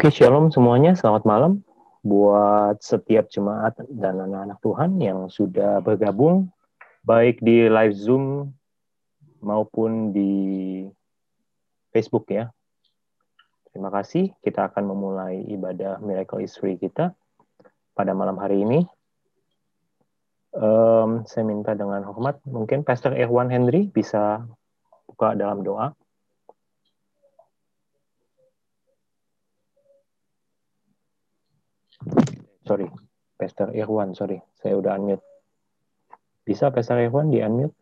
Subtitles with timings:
[0.00, 0.96] Oke, shalom semuanya.
[0.96, 1.60] Selamat malam
[2.00, 6.48] buat setiap jemaat dan anak-anak Tuhan yang sudah bergabung
[7.04, 8.48] baik di live Zoom
[9.44, 10.32] maupun di
[11.92, 12.48] Facebook ya.
[13.68, 14.32] Terima kasih.
[14.40, 17.12] Kita akan memulai ibadah Miracle is kita
[17.92, 18.80] pada malam hari ini.
[20.56, 24.48] Um, saya minta dengan hormat, mungkin Pastor Irwan Henry bisa
[25.04, 25.92] buka dalam doa.
[32.70, 32.86] Sorry,
[33.34, 35.26] Pastor Irwan, sorry, saya udah unmute.
[36.46, 37.74] Bisa Pastor Irwan di unmute?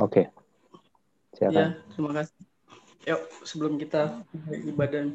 [0.00, 0.32] Oke,
[1.36, 1.52] okay.
[1.52, 2.36] Ya, terima kasih.
[3.04, 4.24] Yuk, sebelum kita
[4.64, 5.12] ibadah,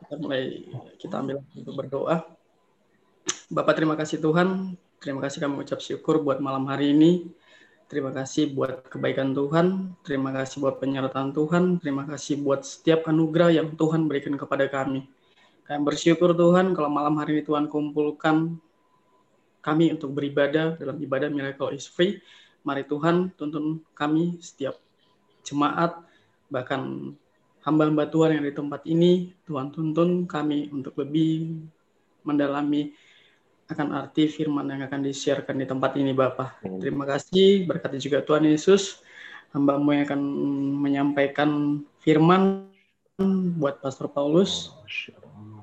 [0.00, 2.24] kita mulai kita ambil untuk berdoa.
[3.52, 4.72] Bapak terima kasih Tuhan,
[5.04, 7.28] terima kasih kami ucap syukur buat malam hari ini.
[7.92, 13.52] Terima kasih buat kebaikan Tuhan, terima kasih buat penyertaan Tuhan, terima kasih buat setiap anugerah
[13.52, 15.04] yang Tuhan berikan kepada kami.
[15.72, 18.60] Kami bersyukur Tuhan kalau malam hari ini Tuhan kumpulkan
[19.64, 22.20] kami untuk beribadah dalam ibadah Miracle is Free.
[22.60, 24.76] Mari Tuhan tuntun kami setiap
[25.40, 25.96] jemaat,
[26.52, 27.16] bahkan
[27.64, 31.64] hamba-hamba Tuhan yang di tempat ini, Tuhan tuntun kami untuk lebih
[32.20, 32.92] mendalami
[33.72, 36.68] akan arti firman yang akan disiarkan di tempat ini Bapak.
[36.84, 39.00] Terima kasih, berkati juga Tuhan Yesus,
[39.56, 40.20] hambamu yang akan
[40.84, 42.68] menyampaikan firman
[43.56, 44.68] buat Pastor Paulus,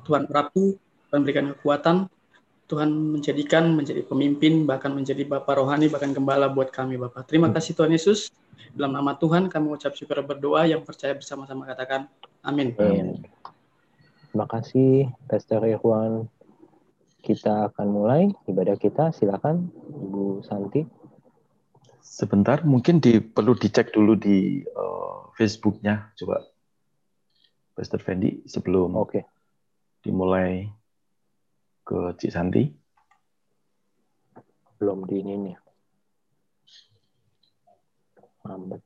[0.10, 0.74] Tuhan rapi,
[1.14, 2.10] Tuhan berikan kekuatan,
[2.66, 7.30] Tuhan menjadikan menjadi pemimpin, bahkan menjadi Bapak rohani, bahkan gembala buat kami Bapak.
[7.30, 7.54] Terima hmm.
[7.54, 8.34] kasih Tuhan Yesus.
[8.74, 12.10] Dalam nama Tuhan kami ucap syukur berdoa yang percaya bersama-sama katakan
[12.42, 12.74] amin.
[12.82, 13.22] amin.
[14.34, 16.26] Terima kasih Pastor Irwan.
[17.22, 19.14] Kita akan mulai ibadah kita.
[19.14, 20.86] Silakan Ibu Santi.
[22.02, 26.18] Sebentar, mungkin di, perlu dicek dulu di uh, Facebook-nya.
[26.18, 26.42] Coba
[27.78, 29.22] Pastor Fendi sebelum Oke.
[29.22, 29.39] Okay
[30.04, 30.70] dimulai
[31.84, 32.64] ke Cik Santi?
[34.80, 35.58] Belum di ini nih.
[38.48, 38.82] Lambat.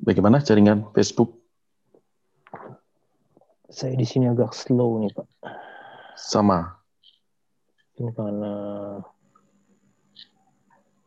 [0.00, 1.36] Bagaimana jaringan Facebook?
[3.68, 5.28] Saya di sini agak slow nih, Pak.
[6.16, 6.80] Sama.
[8.00, 8.52] Ini karena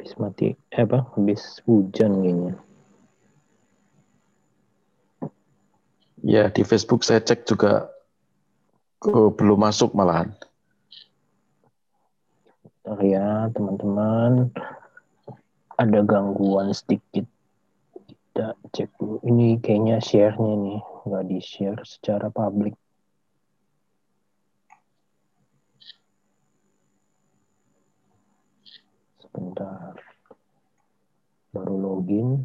[0.06, 2.54] habis mati eh apa habis hujan kayaknya.
[6.22, 7.90] Ya di Facebook saya cek juga
[9.02, 10.30] ke, belum masuk malahan.
[12.86, 14.54] Bentar ya teman-teman
[15.82, 17.26] ada gangguan sedikit.
[18.06, 19.26] Kita cek dulu.
[19.26, 22.78] Ini kayaknya share-nya nih nggak di share secara publik.
[29.36, 29.95] Bentar.
[31.56, 32.44] Baru login.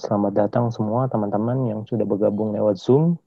[0.00, 3.20] Selamat datang semua teman-teman yang sudah bergabung lewat Zoom.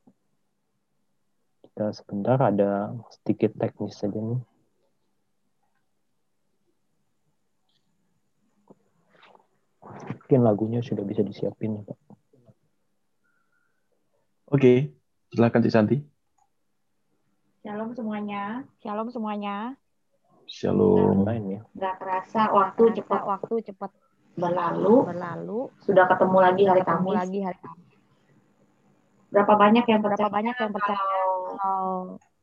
[1.62, 4.42] Kita sebentar ada sedikit teknis saja nih.
[9.86, 11.98] Mungkin lagunya sudah bisa disiapin ya Pak.
[14.50, 14.98] Oke,
[15.30, 16.13] silakan Cik Santi.
[17.64, 18.68] Shalom semuanya.
[18.84, 19.80] Shalom semuanya.
[20.52, 21.24] Shalom.
[21.24, 23.88] Nah, Gak terasa waktu cepat waktu cepat
[24.36, 25.08] berlalu.
[25.08, 25.72] Berlalu.
[25.80, 27.20] Sudah ketemu lagi hari ketemu Kamis.
[27.24, 27.96] lagi hari Kamis.
[29.32, 30.20] Berapa banyak yang percaya?
[30.20, 31.00] Berapa banyak yang percaya?
[31.00, 31.88] Kalau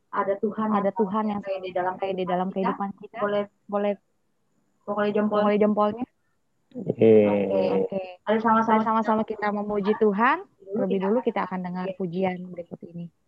[0.09, 3.17] ada Tuhan, ada Tuhan yang kayak di dalam kayak di dalam kehidupan kita.
[3.21, 3.93] Boleh boleh
[4.89, 5.45] pokoknya jempol.
[5.45, 6.05] Pokoknya jempolnya.
[6.81, 6.97] Oke.
[6.97, 7.69] Okay.
[7.85, 8.05] Okay.
[8.25, 10.49] Ada sama-sama sama-sama kita memuji Tuhan.
[10.65, 13.20] Terlebih dulu kita akan dengar pujian berikut ini.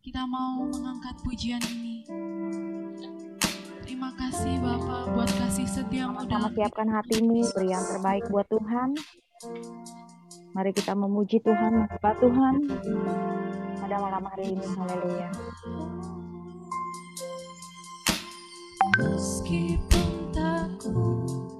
[0.00, 2.00] Kita mau mengangkat pujian ini.
[3.84, 8.96] Terima kasih Bapak buat kasih setiamu dalam siapkan hatimu, beri yang terbaik buat Tuhan.
[10.56, 12.54] Mari kita memuji Tuhan, menyembah Tuhan
[13.76, 14.64] pada malam hari ini.
[14.72, 15.28] Haleluya.
[18.96, 21.57] Meskipun takut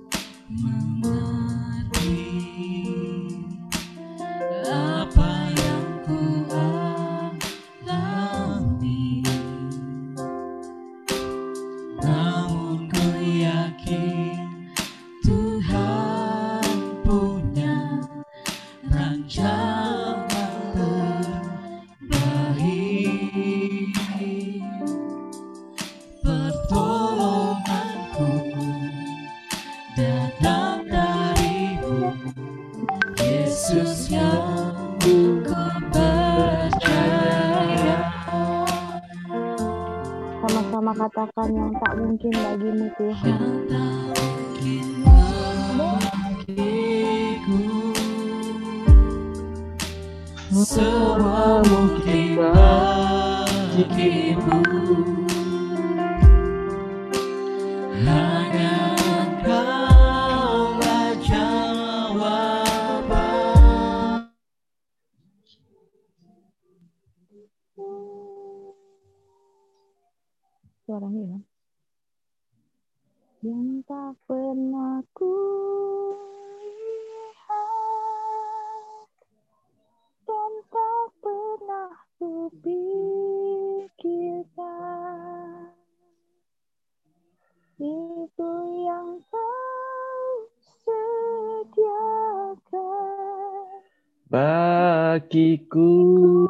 [95.58, 96.46] bagiku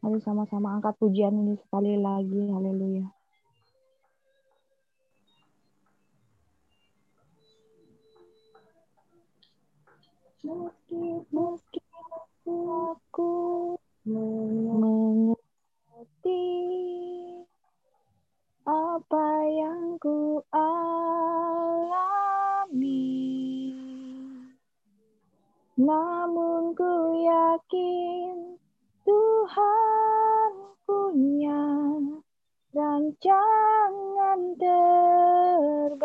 [0.00, 2.48] Mari sama-sama angkat pujian ini sekali lagi.
[2.48, 3.04] Haleluya.
[10.40, 11.84] Meski meski
[12.64, 13.76] aku
[14.08, 15.20] mengerti
[18.64, 22.19] apa yang ku alami,
[25.80, 28.60] namun ku yakin
[29.00, 30.52] Tuhan
[30.84, 31.64] punya
[32.76, 36.04] rancangan terbaik.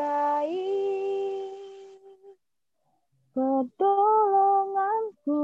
[3.36, 5.44] Pertolonganku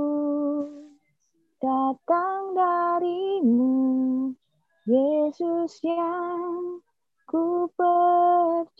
[1.60, 4.31] datang darimu,
[4.88, 6.80] Yesus yang
[7.27, 8.80] ku percaya.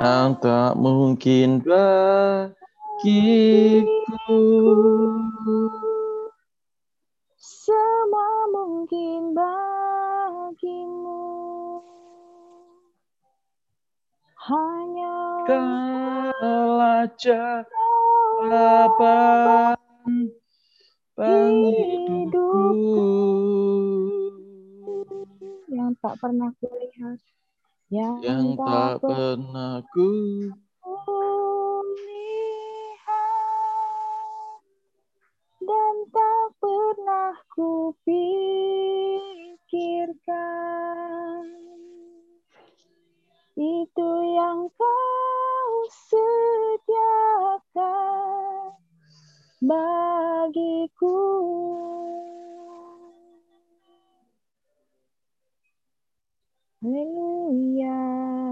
[0.00, 1.60] yang tak mungkin
[2.98, 4.34] bagiku.
[7.38, 11.22] Semua mungkin bagimu.
[14.34, 17.78] Hanya kalah jawaban
[22.02, 23.10] hidupku.
[25.68, 27.20] yang tak pernah kulihat,
[27.92, 30.10] yang, yang tak pernah ku
[36.88, 38.64] pernah kupikirkan.
[43.60, 45.72] Itu yang kau
[46.08, 47.52] sediakan
[49.60, 51.20] bagiku.
[56.80, 58.47] Haleluya.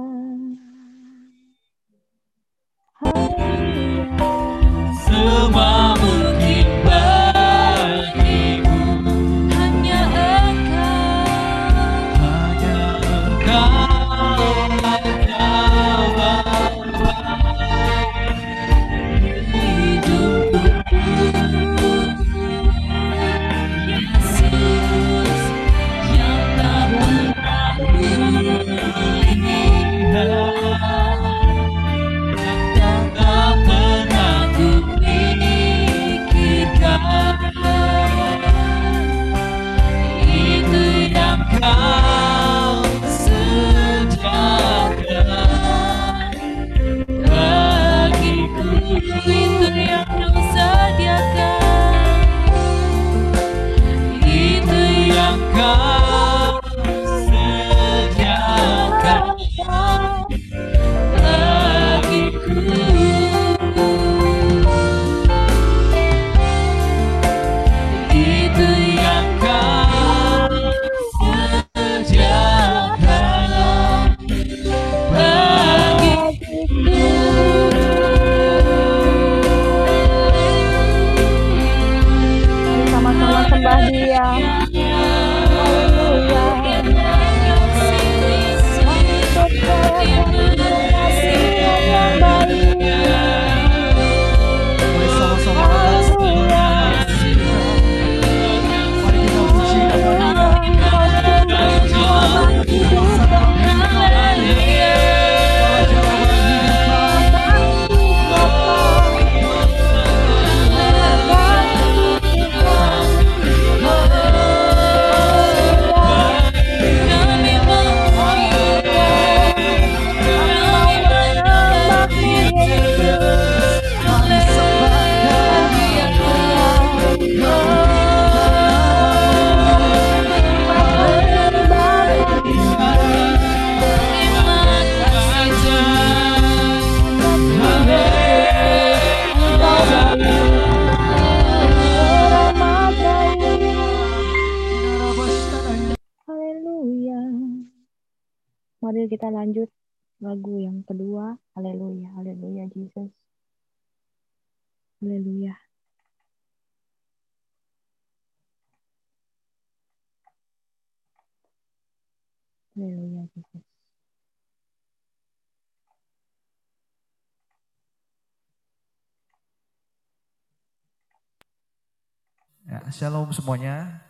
[172.97, 174.01] Shalom semuanya.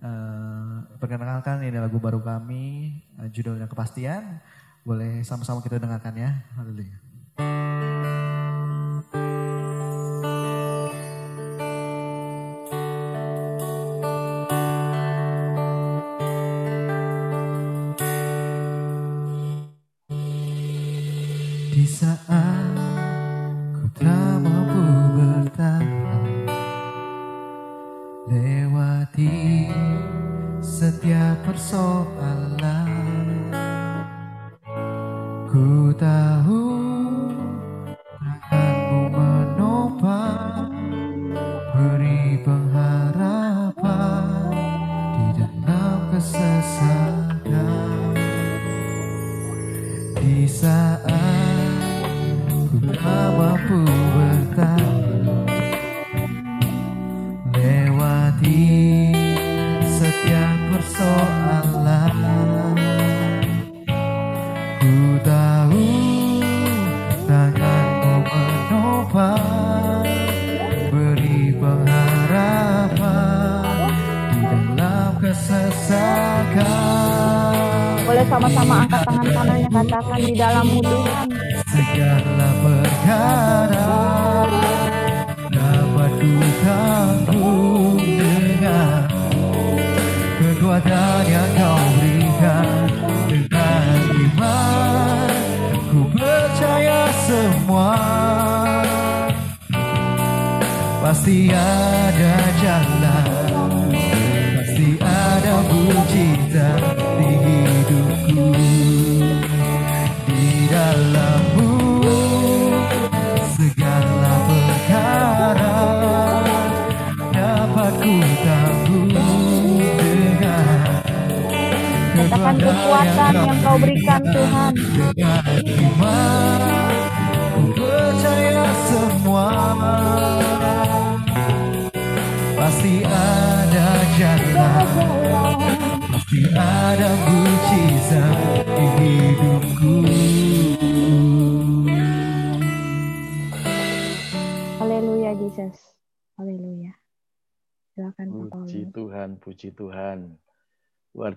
[0.00, 4.40] Uh, perkenalkan ini lagu baru kami, uh, judulnya Kepastian.
[4.80, 6.40] Boleh sama-sama kita dengarkan ya.
[6.56, 7.99] Haleluya.
[32.00, 32.88] Persoalan
[35.50, 36.69] Ku tahu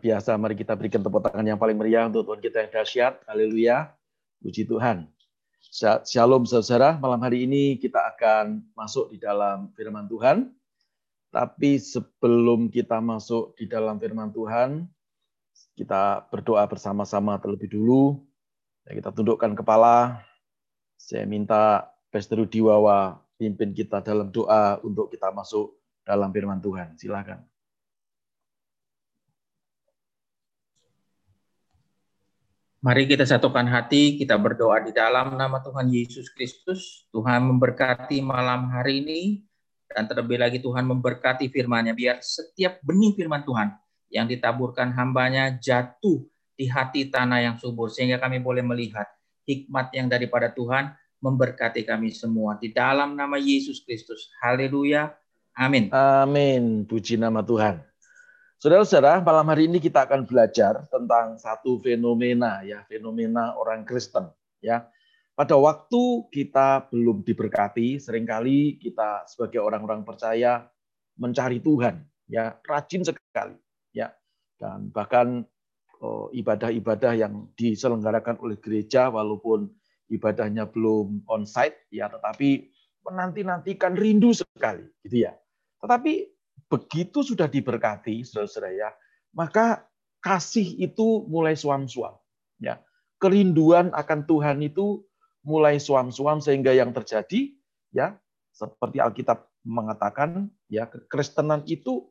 [0.03, 3.13] biasa, mari kita berikan tepuk tangan yang paling meriah untuk Tuhan kita yang dahsyat.
[3.24, 3.95] Haleluya.
[4.43, 5.07] Puji Tuhan.
[5.63, 10.51] Sha- Shalom saudara, malam hari ini kita akan masuk di dalam firman Tuhan.
[11.31, 14.83] Tapi sebelum kita masuk di dalam firman Tuhan,
[15.79, 18.19] kita berdoa bersama-sama terlebih dulu.
[18.83, 20.19] Kita tundukkan kepala.
[21.00, 27.00] Saya minta Pastor Rudi Wawa pimpin kita dalam doa untuk kita masuk dalam firman Tuhan.
[27.00, 27.52] Silakan.
[32.83, 37.07] Mari kita satukan hati, kita berdoa di dalam nama Tuhan Yesus Kristus.
[37.15, 39.21] Tuhan memberkati malam hari ini,
[39.87, 43.71] dan terlebih lagi Tuhan memberkati firman-Nya, biar setiap benih firman Tuhan
[44.11, 46.27] yang ditaburkan hambanya jatuh
[46.59, 49.07] di hati tanah yang subur, sehingga kami boleh melihat
[49.47, 50.91] hikmat yang daripada Tuhan
[51.23, 52.59] memberkati kami semua.
[52.59, 54.27] Di dalam nama Yesus Kristus.
[54.43, 55.07] Haleluya.
[55.55, 55.87] Amin.
[55.95, 56.83] Amin.
[56.83, 57.92] Puji nama Tuhan.
[58.63, 64.32] Saudara-saudara, malam hari ini kita akan belajar tentang satu fenomena ya, fenomena orang Kristen
[64.63, 64.88] ya.
[65.36, 70.63] Pada waktu kita belum diberkati, sering kali kita sebagai orang-orang percaya
[71.20, 73.60] mencari Tuhan ya, rajin sekali
[73.91, 74.15] ya.
[74.55, 75.43] Dan bahkan
[76.00, 79.67] oh, ibadah-ibadah yang diselenggarakan oleh gereja walaupun
[80.08, 82.72] ibadahnya belum on-site ya, tetapi
[83.03, 85.36] menanti-nantikan rindu sekali gitu ya.
[85.84, 86.32] Tetapi
[86.74, 88.89] begitu sudah diberkati, saudara-saudara ya,
[89.38, 89.86] maka
[90.25, 92.18] kasih itu mulai suam-suam.
[92.58, 92.82] Ya,
[93.22, 95.06] kerinduan akan Tuhan itu
[95.46, 97.53] mulai suam-suam sehingga yang terjadi,
[97.94, 98.18] ya,
[98.50, 102.10] seperti Alkitab mengatakan, ya, kekristenan itu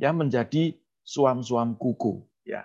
[0.00, 0.72] ya menjadi
[1.04, 2.24] suam-suam kuku.
[2.48, 2.64] Ya,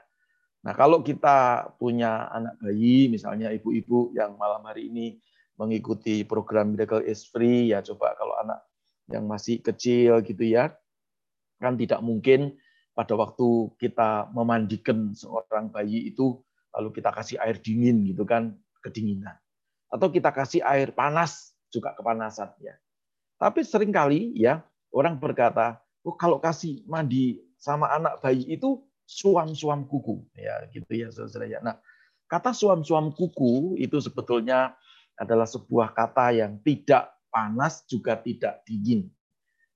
[0.63, 5.19] nah kalau kita punya anak bayi, misalnya ibu-ibu yang malam hari ini
[5.59, 8.63] mengikuti program Miracle is Free, ya coba kalau anak
[9.11, 10.71] yang masih kecil gitu ya,
[11.61, 12.57] kan tidak mungkin
[12.93, 16.41] pada waktu kita memandikan seorang bayi itu
[16.73, 19.37] lalu kita kasih air dingin gitu kan, kedinginan.
[19.89, 22.73] Atau kita kasih air panas juga kepanasan ya.
[23.37, 24.61] Tapi sering kali ya
[24.93, 31.07] orang berkata, oh kalau kasih mandi sama anak bayi itu suam-suam kuku ya gitu ya
[31.13, 31.59] saudara ya.
[31.61, 31.77] Nah,
[32.29, 34.73] kata suam-suam kuku itu sebetulnya
[35.17, 39.09] adalah sebuah kata yang tidak panas juga tidak dingin.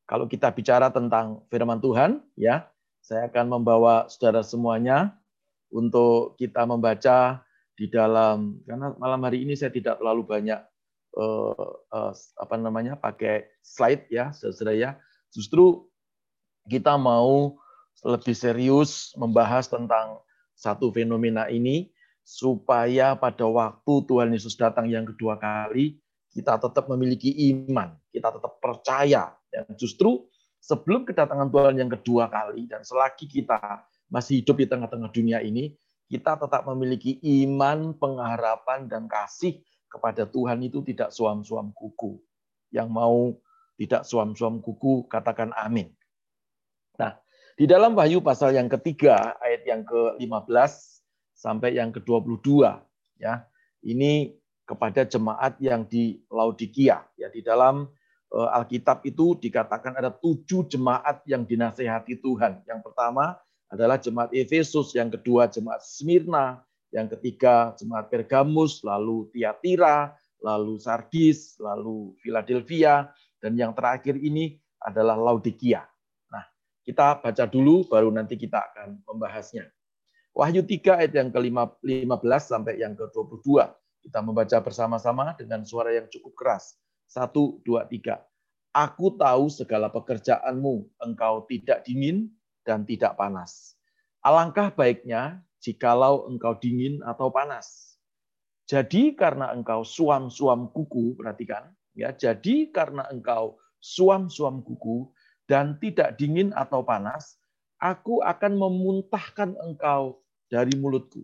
[0.07, 2.63] Kalau kita bicara tentang firman Tuhan ya,
[3.03, 5.19] saya akan membawa saudara semuanya
[5.67, 7.43] untuk kita membaca
[7.75, 10.63] di dalam karena malam hari ini saya tidak terlalu banyak
[11.19, 14.91] uh, uh, apa namanya pakai slide ya saudara ya.
[15.35, 15.85] Justru
[16.71, 17.59] kita mau
[18.07, 20.23] lebih serius membahas tentang
[20.55, 21.91] satu fenomena ini
[22.23, 25.99] supaya pada waktu Tuhan Yesus datang yang kedua kali
[26.31, 30.27] kita tetap memiliki iman, kita tetap percaya dan justru
[30.59, 35.75] sebelum kedatangan Tuhan yang kedua kali dan selagi kita masih hidup di tengah-tengah dunia ini,
[36.07, 39.59] kita tetap memiliki iman, pengharapan dan kasih
[39.91, 42.19] kepada Tuhan itu tidak suam-suam kuku.
[42.71, 43.35] Yang mau
[43.75, 45.91] tidak suam-suam kuku katakan amin.
[46.95, 47.19] Nah,
[47.59, 50.73] di dalam Wahyu pasal yang ketiga, ayat yang ke-15
[51.35, 52.63] sampai yang ke-22,
[53.21, 53.45] ya,
[53.85, 54.35] ini
[54.67, 57.05] kepada jemaat yang di Laodikia.
[57.15, 57.87] Ya, di dalam
[58.27, 62.59] Alkitab itu dikatakan ada tujuh jemaat yang dinasehati Tuhan.
[62.67, 63.39] Yang pertama
[63.71, 71.55] adalah jemaat Efesus, yang kedua jemaat Smyrna, yang ketiga jemaat Pergamus, lalu Tiatira, lalu Sardis,
[71.59, 75.87] lalu Philadelphia, dan yang terakhir ini adalah Laodikia.
[76.87, 79.67] Kita baca dulu, baru nanti kita akan membahasnya.
[80.31, 83.43] Wahyu 3 ayat yang ke-15 sampai yang ke-22.
[84.07, 86.79] Kita membaca bersama-sama dengan suara yang cukup keras.
[87.07, 88.23] Satu, dua, tiga.
[88.75, 92.29] Aku tahu segala pekerjaanmu, engkau tidak dingin
[92.61, 93.73] dan tidak panas.
[94.21, 97.97] Alangkah baiknya jikalau engkau dingin atau panas.
[98.67, 102.11] Jadi karena engkau suam-suam kuku, perhatikan, ya.
[102.11, 105.07] Jadi karena engkau suam-suam kuku,
[105.47, 107.39] dan tidak dingin atau panas,
[107.79, 110.19] aku akan memuntahkan engkau
[110.51, 111.23] dari mulutku.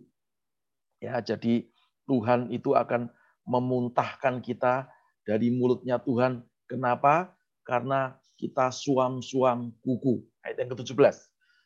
[0.98, 1.68] Ya, jadi
[2.08, 3.12] Tuhan itu akan
[3.44, 4.88] memuntahkan kita
[5.24, 6.44] dari mulutnya Tuhan.
[6.68, 7.32] Kenapa?
[7.64, 10.20] Karena kita suam-suam kuku.
[10.44, 11.16] Ayat yang ke-17.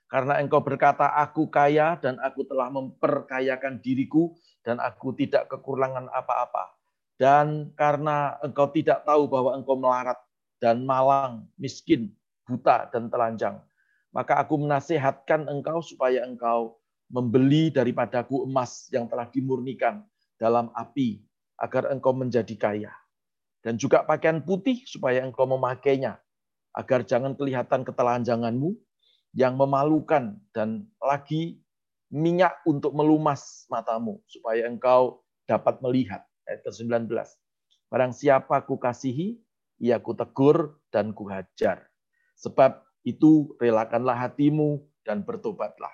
[0.08, 4.32] Karena engkau berkata, aku kaya dan aku telah memperkayakan diriku
[4.64, 6.72] dan aku tidak kekurangan apa-apa.
[7.18, 10.16] Dan karena engkau tidak tahu bahwa engkau melarat
[10.62, 12.14] dan malang, miskin,
[12.46, 13.58] buta dan telanjang.
[14.14, 16.80] Maka aku menasihatkan engkau supaya engkau
[17.12, 20.04] membeli daripadaku emas yang telah dimurnikan
[20.40, 21.20] dalam api,
[21.60, 22.92] agar engkau menjadi kaya.
[23.62, 26.18] Dan juga pakaian putih supaya engkau memakainya,
[26.74, 28.76] agar jangan kelihatan ketelanjanganmu
[29.34, 31.58] yang memalukan dan lagi
[32.08, 36.22] minyak untuk melumas matamu, supaya engkau dapat melihat.
[36.48, 37.12] Ayat ke-19.
[37.92, 39.36] Barang siapa ku kasihi,
[39.80, 41.84] ia ku tegur dan ku hajar.
[42.40, 45.92] Sebab itu relakanlah hatimu dan bertobatlah.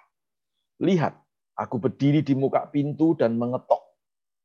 [0.78, 1.14] Lihat,
[1.54, 3.82] aku berdiri di muka pintu dan mengetok.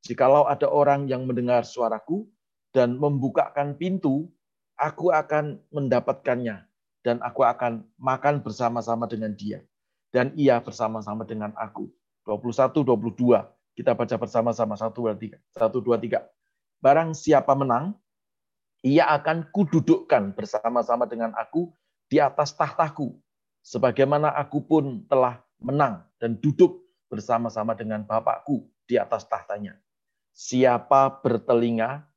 [0.05, 2.29] Jikalau ada orang yang mendengar suaraku
[2.75, 4.29] dan membukakan pintu,
[4.77, 6.65] aku akan mendapatkannya
[7.01, 9.63] dan aku akan makan bersama-sama dengan dia
[10.13, 11.89] dan ia bersama-sama dengan aku.
[12.27, 13.41] 21 22
[13.79, 15.39] kita baca bersama-sama 1 2 3.
[15.55, 16.83] 1 2 3.
[16.83, 17.95] Barang siapa menang,
[18.83, 21.71] ia akan kududukkan bersama-sama dengan aku
[22.11, 23.15] di atas tahtaku,
[23.63, 29.79] sebagaimana aku pun telah menang dan duduk bersama-sama dengan Bapakku di atas tahtanya.
[30.35, 32.08] Siapa bertelinga,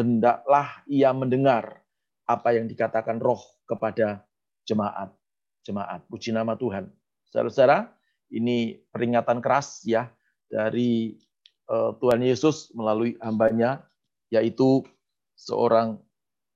[0.00, 1.84] hendaklah ia mendengar
[2.24, 4.24] apa yang dikatakan roh kepada
[4.64, 5.12] jemaat.
[5.60, 6.88] Jemaat, puji nama Tuhan.
[7.28, 7.92] Saudara-saudara,
[8.32, 10.08] ini peringatan keras ya
[10.48, 11.20] dari
[11.68, 13.84] eh, Tuhan Yesus melalui hambanya,
[14.32, 14.82] yaitu
[15.36, 16.00] seorang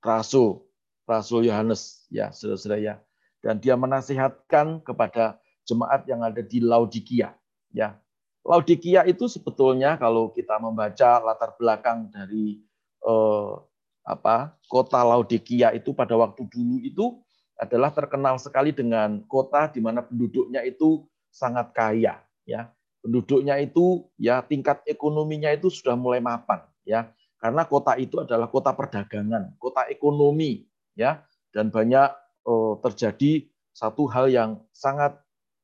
[0.00, 0.64] rasul
[1.04, 2.94] Rasul Yohanes ya saudara-saudara ya.
[3.44, 5.36] Dan dia menasihatkan kepada
[5.68, 7.36] jemaat yang ada di Laodikia
[7.76, 8.00] ya.
[8.44, 12.60] Laodikia itu sebetulnya kalau kita membaca latar belakang dari
[13.04, 13.52] eh,
[14.04, 17.24] apa kota Laodikia itu pada waktu dulu itu
[17.56, 22.70] adalah terkenal sekali dengan kota di mana penduduknya itu sangat kaya ya.
[23.04, 27.12] Penduduknya itu ya tingkat ekonominya itu sudah mulai mapan ya.
[27.40, 30.64] Karena kota itu adalah kota perdagangan kota ekonomi
[30.96, 31.24] ya.
[31.54, 32.10] Dan banyak
[32.44, 35.14] uh, terjadi satu hal yang sangat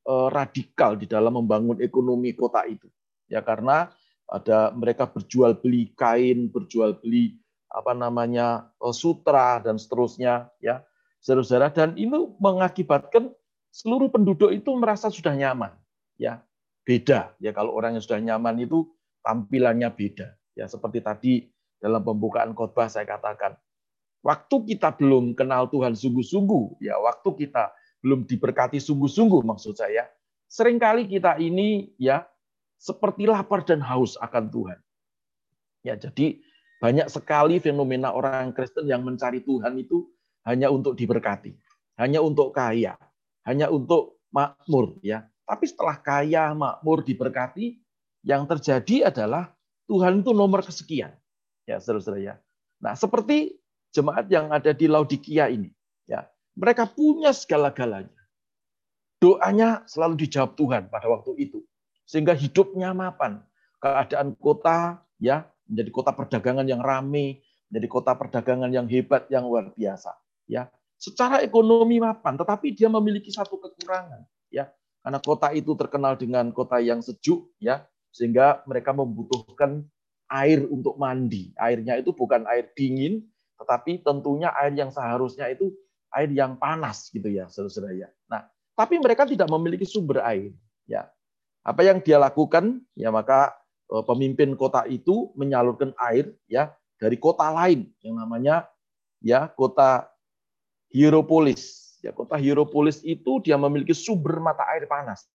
[0.07, 2.87] uh, radikal di dalam membangun ekonomi kota itu
[3.27, 3.43] ya.
[3.43, 3.91] Karena
[4.31, 7.35] ada mereka berjual beli kain berjual beli
[7.71, 10.83] apa namanya uh, sutra dan seterusnya ya
[11.19, 13.31] saudara-saudara dan ini mengakibatkan
[13.71, 15.71] seluruh penduduk itu merasa sudah nyaman
[16.15, 16.39] ya
[16.85, 17.33] beda.
[17.39, 18.89] Ya kalau orang yang sudah nyaman itu
[19.21, 20.33] tampilannya beda.
[20.57, 21.33] Ya seperti tadi
[21.81, 23.57] dalam pembukaan khotbah saya katakan,
[24.21, 27.73] waktu kita belum kenal Tuhan sungguh-sungguh, ya waktu kita
[28.05, 30.09] belum diberkati sungguh-sungguh maksud saya,
[30.49, 32.25] sering kali kita ini ya
[32.81, 34.79] seperti lapar dan haus akan Tuhan.
[35.85, 36.41] Ya, jadi
[36.81, 40.09] banyak sekali fenomena orang Kristen yang mencari Tuhan itu
[40.49, 41.53] hanya untuk diberkati,
[42.01, 42.97] hanya untuk kaya,
[43.45, 45.29] hanya untuk makmur ya.
[45.45, 47.77] Tapi setelah kaya, makmur, diberkati,
[48.25, 49.53] yang terjadi adalah
[49.85, 51.13] Tuhan itu nomor kesekian.
[51.69, 52.35] Ya, saudara-saudara ya.
[52.81, 53.61] Nah, seperti
[53.93, 55.69] jemaat yang ada di Laodikia ini,
[56.09, 56.25] ya.
[56.57, 58.21] Mereka punya segala-galanya.
[59.21, 61.61] Doanya selalu dijawab Tuhan pada waktu itu.
[62.11, 63.39] Sehingga hidupnya mapan.
[63.79, 67.39] Keadaan kota ya menjadi kota perdagangan yang ramai,
[67.71, 70.11] menjadi kota perdagangan yang hebat, yang luar biasa.
[70.43, 70.67] Ya,
[70.99, 74.27] secara ekonomi mapan, tetapi dia memiliki satu kekurangan.
[74.51, 74.67] Ya,
[74.99, 79.87] karena kota itu terkenal dengan kota yang sejuk, ya, sehingga mereka membutuhkan
[80.27, 81.55] air untuk mandi.
[81.55, 83.23] Airnya itu bukan air dingin,
[83.55, 85.71] tetapi tentunya air yang seharusnya itu
[86.11, 88.09] air yang panas gitu ya, saudara-saudara ya.
[88.27, 88.43] Nah,
[88.75, 90.51] tapi mereka tidak memiliki sumber air,
[90.83, 91.07] ya.
[91.61, 92.81] Apa yang dia lakukan?
[92.97, 93.53] Ya maka
[93.91, 98.69] eh, pemimpin kota itu menyalurkan air ya dari kota lain yang namanya
[99.21, 100.09] ya kota
[100.91, 101.95] Hieropolis.
[102.01, 105.25] Ya kota Hieropolis itu dia memiliki sumber mata air panas.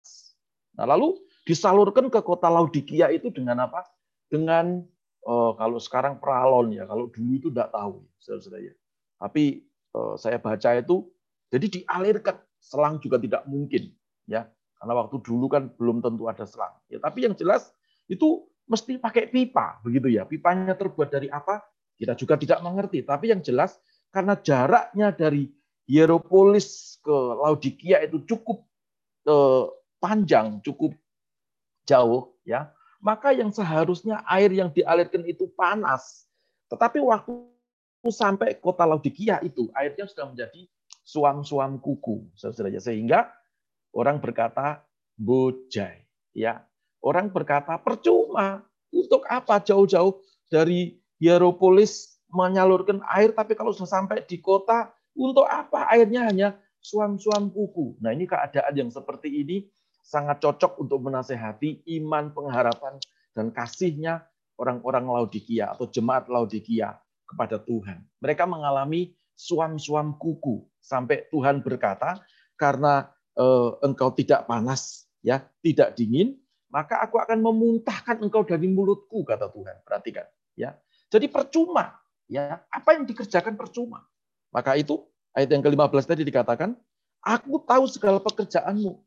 [0.77, 3.87] Nah, lalu disalurkan ke kota Laodikia itu dengan apa?
[4.29, 4.85] Dengan
[5.25, 8.73] oh, kalau sekarang peralon ya, kalau dulu itu tidak tahu, saudara-saudara ya.
[9.17, 9.65] Tapi
[9.97, 11.09] oh, saya baca itu,
[11.49, 13.89] jadi dialirkan selang juga tidak mungkin,
[14.29, 14.45] ya,
[14.77, 16.73] karena waktu dulu kan belum tentu ada selang.
[16.87, 17.73] Ya, tapi yang jelas
[18.05, 20.23] itu mesti pakai pipa, begitu ya.
[20.23, 21.65] Pipanya terbuat dari apa?
[21.97, 23.01] Kita juga tidak mengerti.
[23.01, 23.81] Tapi yang jelas
[24.13, 25.49] karena jaraknya dari
[25.87, 28.61] Hieropolis ke Laodikia itu cukup
[29.25, 29.65] eh,
[29.97, 30.93] panjang, cukup
[31.87, 36.27] jauh, ya, maka yang seharusnya air yang dialirkan itu panas.
[36.67, 37.31] Tetapi waktu
[38.11, 40.67] sampai kota Laodikia itu airnya sudah menjadi
[41.07, 43.31] suam-suam kuku, saudara sehingga
[43.97, 44.85] orang berkata
[45.17, 46.05] bojai,
[46.37, 46.61] ya.
[47.01, 48.61] Orang berkata percuma,
[48.93, 55.89] untuk apa jauh-jauh dari Hieropolis menyalurkan air, tapi kalau sudah sampai di kota, untuk apa
[55.89, 57.97] airnya hanya suam-suam kuku.
[57.99, 59.65] Nah ini keadaan yang seperti ini
[60.05, 63.01] sangat cocok untuk menasehati iman, pengharapan,
[63.33, 64.23] dan kasihnya
[64.57, 68.05] orang-orang Laodikia atau jemaat Laodikia kepada Tuhan.
[68.23, 72.23] Mereka mengalami suam-suam kuku sampai Tuhan berkata,
[72.57, 73.05] karena
[73.85, 79.77] engkau tidak panas, ya, tidak dingin, maka aku akan memuntahkan engkau dari mulutku, kata Tuhan.
[79.85, 80.25] Perhatikan,
[80.57, 80.75] ya.
[81.07, 81.95] Jadi percuma,
[82.27, 84.03] ya, apa yang dikerjakan percuma.
[84.51, 85.05] Maka itu
[85.37, 86.75] ayat yang ke-15 tadi dikatakan,
[87.23, 88.97] aku tahu segala pekerjaanmu,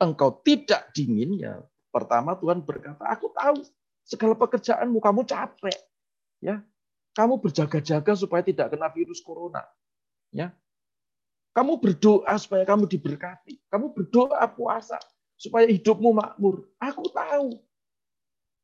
[0.00, 1.60] engkau tidak dingin, ya
[1.94, 3.62] pertama Tuhan berkata, aku tahu
[4.02, 5.78] segala pekerjaanmu, kamu capek.
[6.42, 6.58] ya
[7.14, 9.62] Kamu berjaga-jaga supaya tidak kena virus corona.
[10.34, 10.50] ya
[11.54, 13.62] Kamu berdoa supaya kamu diberkati.
[13.70, 14.98] Kamu berdoa puasa
[15.38, 16.66] supaya hidupmu makmur.
[16.82, 17.62] Aku tahu.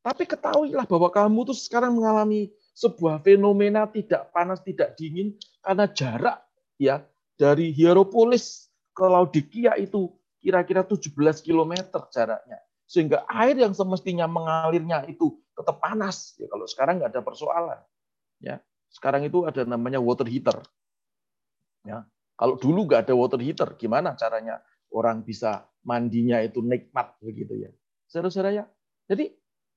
[0.01, 6.41] Tapi ketahuilah bahwa kamu tuh sekarang mengalami sebuah fenomena tidak panas, tidak dingin karena jarak
[6.81, 7.05] ya
[7.37, 10.09] dari Hieropolis ke Laodikia itu
[10.41, 11.15] kira-kira 17
[11.47, 11.73] km
[12.11, 12.59] jaraknya.
[12.91, 16.35] Sehingga air yang semestinya mengalirnya itu tetap panas.
[16.41, 17.81] Ya, kalau sekarang nggak ada persoalan.
[18.43, 18.59] Ya,
[18.91, 20.59] sekarang itu ada namanya water heater.
[21.87, 22.03] Ya,
[22.41, 24.65] kalau dulu nggak ada water heater, gimana caranya
[24.97, 27.71] orang bisa mandinya itu nikmat begitu ya.
[28.09, 28.65] Saudara-saudara ya.
[29.13, 29.29] Jadi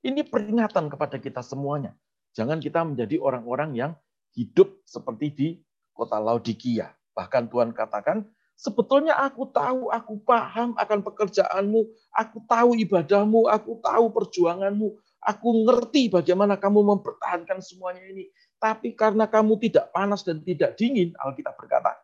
[0.08, 1.92] ini peringatan kepada kita semuanya.
[2.32, 3.92] Jangan kita menjadi orang-orang yang
[4.32, 5.48] hidup seperti di
[5.92, 6.88] kota Laodikia.
[7.12, 8.24] Bahkan Tuhan katakan,
[8.54, 14.94] Sebetulnya aku tahu, aku paham akan pekerjaanmu, aku tahu ibadahmu, aku tahu perjuanganmu,
[15.26, 18.30] aku ngerti bagaimana kamu mempertahankan semuanya ini.
[18.62, 21.98] Tapi karena kamu tidak panas dan tidak dingin, Alkitab berkata,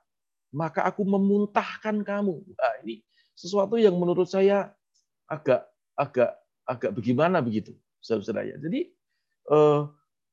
[0.51, 2.37] maka aku memuntahkan kamu.
[2.55, 3.03] Nah, ini
[3.35, 4.75] sesuatu yang menurut saya
[5.31, 6.31] agak agak
[6.67, 8.57] agak bagaimana begitu, saudara-saudara ya.
[8.59, 8.81] Jadi
[9.51, 9.81] eh,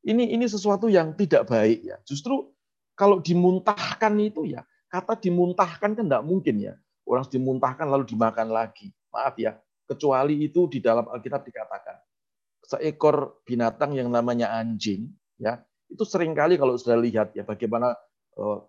[0.09, 1.97] ini ini sesuatu yang tidak baik ya.
[2.05, 2.49] Justru
[2.97, 6.73] kalau dimuntahkan itu ya Kata dimuntahkan kan tidak mungkin ya.
[7.03, 8.91] Orang dimuntahkan lalu dimakan lagi.
[9.11, 11.95] Maaf ya, kecuali itu di dalam Alkitab dikatakan.
[12.67, 15.07] Seekor binatang yang namanya anjing,
[15.39, 17.95] ya itu sering kali kalau sudah lihat ya bagaimana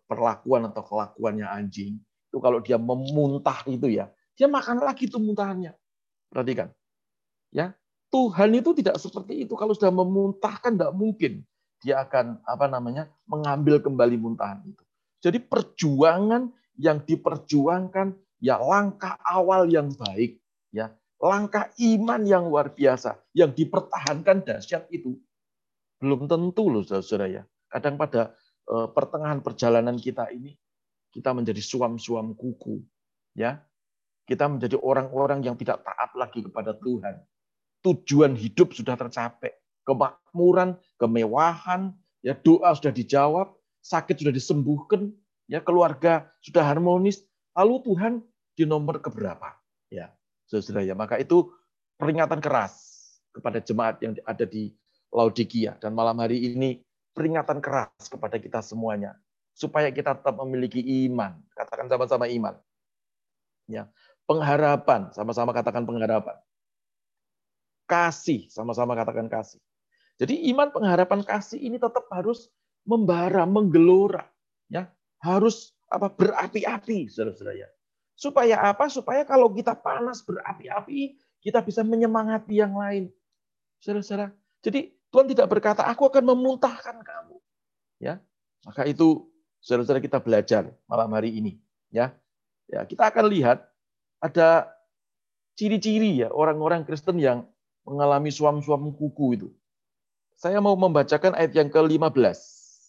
[0.08, 2.00] perlakuan atau kelakuannya anjing.
[2.28, 5.76] Itu kalau dia memuntah itu ya, dia makan lagi itu muntahannya.
[6.28, 6.72] Perhatikan.
[7.52, 7.72] Ya,
[8.12, 9.56] Tuhan itu tidak seperti itu.
[9.56, 11.44] Kalau sudah memuntahkan tidak mungkin
[11.78, 14.84] dia akan apa namanya mengambil kembali muntahan itu.
[15.24, 20.38] Jadi perjuangan yang diperjuangkan ya langkah awal yang baik
[20.70, 25.18] ya langkah iman yang luar biasa, yang dipertahankan dahsyat itu,
[25.98, 27.42] belum tentu loh saudara ya.
[27.68, 30.52] Kadang pada eh, pertengahan perjalanan kita ini,
[31.08, 32.84] kita menjadi suam-suam kuku.
[33.32, 33.64] ya
[34.28, 37.24] Kita menjadi orang-orang yang tidak taat lagi kepada Tuhan.
[37.80, 39.56] Tujuan hidup sudah tercapai.
[39.88, 45.08] Kemakmuran, kemewahan, ya doa sudah dijawab, sakit sudah disembuhkan,
[45.48, 47.24] ya keluarga sudah harmonis,
[47.56, 48.12] lalu Tuhan
[48.52, 49.56] di nomor keberapa?
[49.88, 50.12] Ya,
[50.44, 50.92] saudara ya.
[50.92, 51.48] Maka itu
[51.96, 52.76] peringatan keras
[53.32, 54.76] kepada jemaat yang ada di
[55.08, 56.84] Laodikia dan malam hari ini
[57.18, 59.18] peringatan keras kepada kita semuanya
[59.58, 60.78] supaya kita tetap memiliki
[61.10, 61.34] iman.
[61.50, 62.54] Katakan sama-sama iman.
[63.66, 63.90] Ya,
[64.30, 66.38] pengharapan, sama-sama katakan pengharapan.
[67.90, 69.58] Kasih, sama-sama katakan kasih.
[70.22, 72.46] Jadi iman pengharapan kasih ini tetap harus
[72.86, 74.30] membara, menggelora,
[74.70, 74.86] ya.
[75.18, 77.68] Harus apa berapi-api, saudara-saudara ya.
[78.14, 78.86] Supaya apa?
[78.86, 83.10] Supaya kalau kita panas berapi-api, kita bisa menyemangati yang lain.
[83.82, 84.30] Saudara-saudara.
[84.62, 87.36] Jadi Tuhan tidak berkata, aku akan memuntahkan kamu.
[87.98, 88.20] Ya,
[88.64, 89.26] maka itu
[89.64, 91.56] saudara-saudara kita belajar malam hari ini.
[91.88, 92.12] Ya,
[92.68, 93.64] ya kita akan lihat
[94.20, 94.68] ada
[95.56, 97.48] ciri-ciri ya orang-orang Kristen yang
[97.88, 99.48] mengalami suam-suam kuku itu.
[100.38, 102.38] Saya mau membacakan ayat yang ke-15.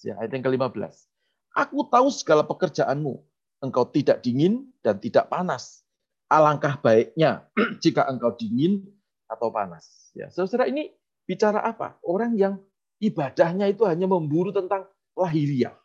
[0.06, 1.10] Ya, ayat yang ke-15.
[1.58, 3.18] Aku tahu segala pekerjaanmu.
[3.60, 5.82] Engkau tidak dingin dan tidak panas.
[6.30, 7.50] Alangkah baiknya
[7.84, 8.86] jika engkau dingin
[9.26, 10.14] atau panas.
[10.14, 10.94] Ya, saudara ini
[11.30, 12.02] bicara apa?
[12.02, 12.58] Orang yang
[12.98, 15.78] ibadahnya itu hanya memburu tentang lahiriah.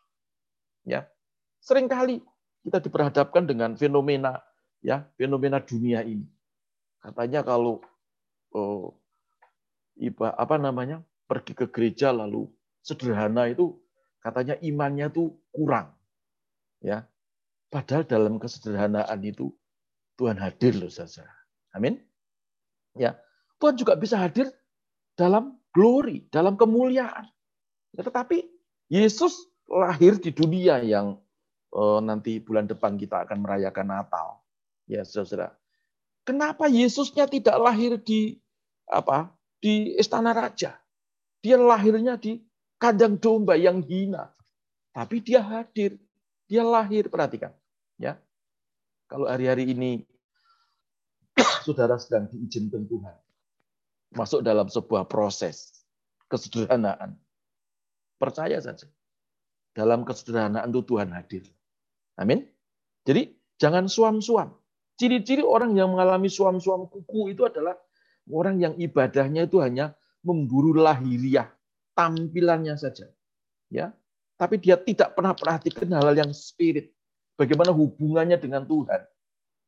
[0.81, 1.05] Ya.
[1.61, 2.25] Seringkali
[2.65, 4.41] kita diperhadapkan dengan fenomena
[4.81, 6.25] ya, fenomena dunia ini.
[6.97, 7.85] Katanya kalau
[8.57, 8.97] oh,
[10.01, 11.05] iba apa namanya?
[11.25, 12.45] pergi ke gereja lalu
[12.85, 13.73] sederhana itu
[14.21, 15.93] katanya imannya tuh kurang.
[16.81, 17.09] Ya.
[17.73, 19.49] Padahal dalam kesederhanaan itu
[20.21, 21.25] Tuhan hadir loh saja.
[21.73, 21.97] Amin.
[22.93, 23.17] Ya.
[23.57, 24.53] Tuhan juga bisa hadir
[25.15, 27.27] dalam glory, dalam kemuliaan.
[27.95, 28.47] Ya, tetapi
[28.91, 31.17] Yesus lahir di dunia yang
[31.75, 34.43] uh, nanti bulan depan kita akan merayakan Natal.
[34.85, 35.55] Ya, Saudara.
[36.27, 38.37] Kenapa Yesusnya tidak lahir di
[38.85, 39.33] apa?
[39.57, 40.77] Di istana raja?
[41.41, 42.41] Dia lahirnya di
[42.77, 44.29] kandang domba yang hina.
[44.93, 45.97] Tapi dia hadir.
[46.45, 47.53] Dia lahir, perhatikan.
[47.97, 48.21] Ya.
[49.05, 50.05] Kalau hari-hari ini
[51.65, 53.24] saudara sedang diizinkan Tuhan
[54.15, 55.85] masuk dalam sebuah proses
[56.31, 57.19] kesederhanaan.
[58.17, 58.87] Percaya saja.
[59.75, 61.43] Dalam kesederhanaan itu Tuhan hadir.
[62.15, 62.47] Amin.
[63.03, 64.55] Jadi jangan suam-suam.
[64.95, 67.75] Ciri-ciri orang yang mengalami suam-suam kuku itu adalah
[68.31, 69.91] orang yang ibadahnya itu hanya
[70.23, 71.51] memburu lahiriah,
[71.93, 73.11] tampilannya saja.
[73.67, 73.91] Ya,
[74.39, 76.95] tapi dia tidak pernah perhatikan hal-hal yang spirit.
[77.35, 79.03] Bagaimana hubungannya dengan Tuhan?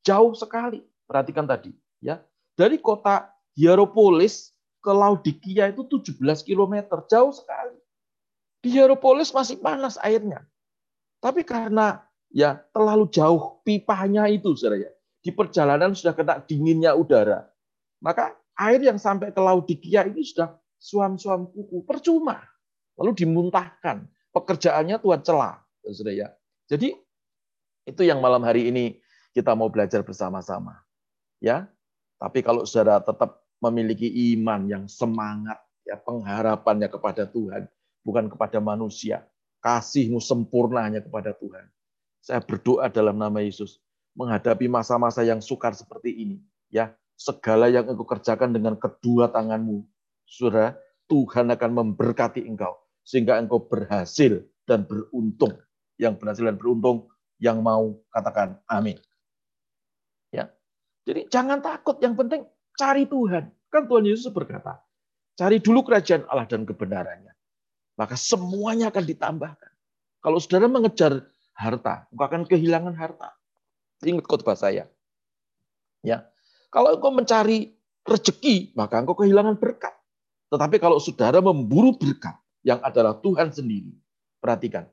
[0.08, 0.80] Jauh sekali.
[1.04, 2.24] Perhatikan tadi, ya.
[2.56, 7.74] Dari kota Hieropolis ke Laodikia itu 17 km, jauh sekali.
[8.62, 10.46] Di Hieropolis masih panas airnya.
[11.17, 14.91] Tapi karena ya terlalu jauh pipanya itu, saudara ya.
[15.26, 17.50] Di perjalanan sudah kena dinginnya udara.
[17.98, 21.82] Maka air yang sampai ke Laodikia ini sudah suam-suam kuku.
[21.82, 22.46] Percuma.
[22.93, 24.06] Lalu dimuntahkan.
[24.30, 25.65] Pekerjaannya Tuhan celah.
[25.89, 26.30] Sudah ya.
[26.70, 26.93] Jadi
[27.89, 29.02] itu yang malam hari ini
[29.34, 30.78] kita mau belajar bersama-sama.
[31.41, 31.65] Ya.
[32.22, 37.65] Tapi kalau saudara tetap memiliki iman yang semangat, ya pengharapannya kepada Tuhan,
[38.06, 39.26] bukan kepada manusia.
[39.58, 41.65] Kasihmu sempurna hanya kepada Tuhan.
[42.22, 43.82] Saya berdoa dalam nama Yesus
[44.13, 46.38] menghadapi masa-masa yang sukar seperti ini.
[46.70, 49.86] Ya, segala yang engkau kerjakan dengan kedua tanganmu,
[50.26, 55.56] saudara, Tuhan akan memberkati engkau sehingga engkau berhasil dan beruntung.
[55.98, 57.10] Yang berhasil dan beruntung
[57.41, 59.02] yang mau katakan amin.
[60.30, 60.54] Ya.
[61.08, 62.46] Jadi jangan takut, yang penting
[62.78, 63.50] cari Tuhan.
[63.68, 64.80] Kan Tuhan Yesus berkata,
[65.36, 67.34] cari dulu kerajaan Allah dan kebenarannya.
[67.98, 69.74] Maka semuanya akan ditambahkan.
[70.22, 71.26] Kalau saudara mengejar
[71.58, 73.34] harta, engkau akan kehilangan harta.
[74.06, 74.86] Ingat khotbah saya.
[76.06, 76.30] Ya,
[76.70, 77.74] kalau engkau mencari
[78.06, 79.98] rezeki, maka engkau kehilangan berkat.
[80.54, 83.92] Tetapi kalau saudara memburu berkat yang adalah Tuhan sendiri,
[84.38, 84.86] perhatikan,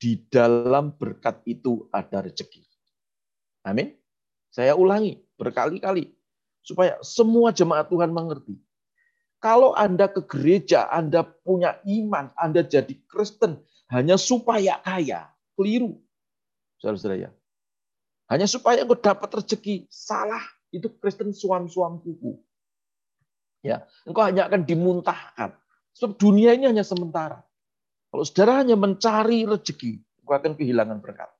[0.00, 2.64] di dalam berkat itu ada rezeki.
[3.68, 3.92] Amin.
[4.48, 6.15] Saya ulangi berkali-kali
[6.66, 8.58] supaya semua jemaat Tuhan mengerti.
[9.38, 16.02] Kalau Anda ke gereja, Anda punya iman, Anda jadi Kristen hanya supaya kaya, keliru.
[16.82, 17.30] Saudara-saudara ya.
[18.26, 20.42] Hanya supaya engkau dapat rezeki, salah
[20.74, 22.34] itu Kristen suam-suam kuku.
[23.62, 25.54] Ya, engkau hanya akan dimuntahkan.
[25.94, 27.46] Sebab dunia ini hanya sementara.
[28.10, 31.30] Kalau saudara hanya mencari rezeki, engkau akan kehilangan berkat.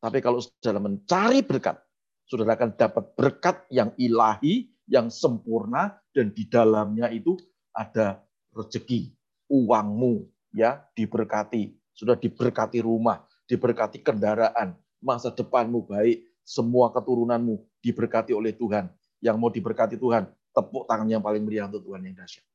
[0.00, 1.81] Tapi kalau saudara mencari berkat,
[2.26, 7.38] saudara akan dapat berkat yang ilahi, yang sempurna dan di dalamnya itu
[7.72, 8.20] ada
[8.52, 9.12] rezeki,
[9.48, 18.52] uangmu ya diberkati, sudah diberkati rumah, diberkati kendaraan, masa depanmu baik, semua keturunanmu diberkati oleh
[18.52, 18.88] Tuhan.
[19.22, 22.46] Yang mau diberkati Tuhan, tepuk tangan yang paling meriah untuk Tuhan yang dahsyat.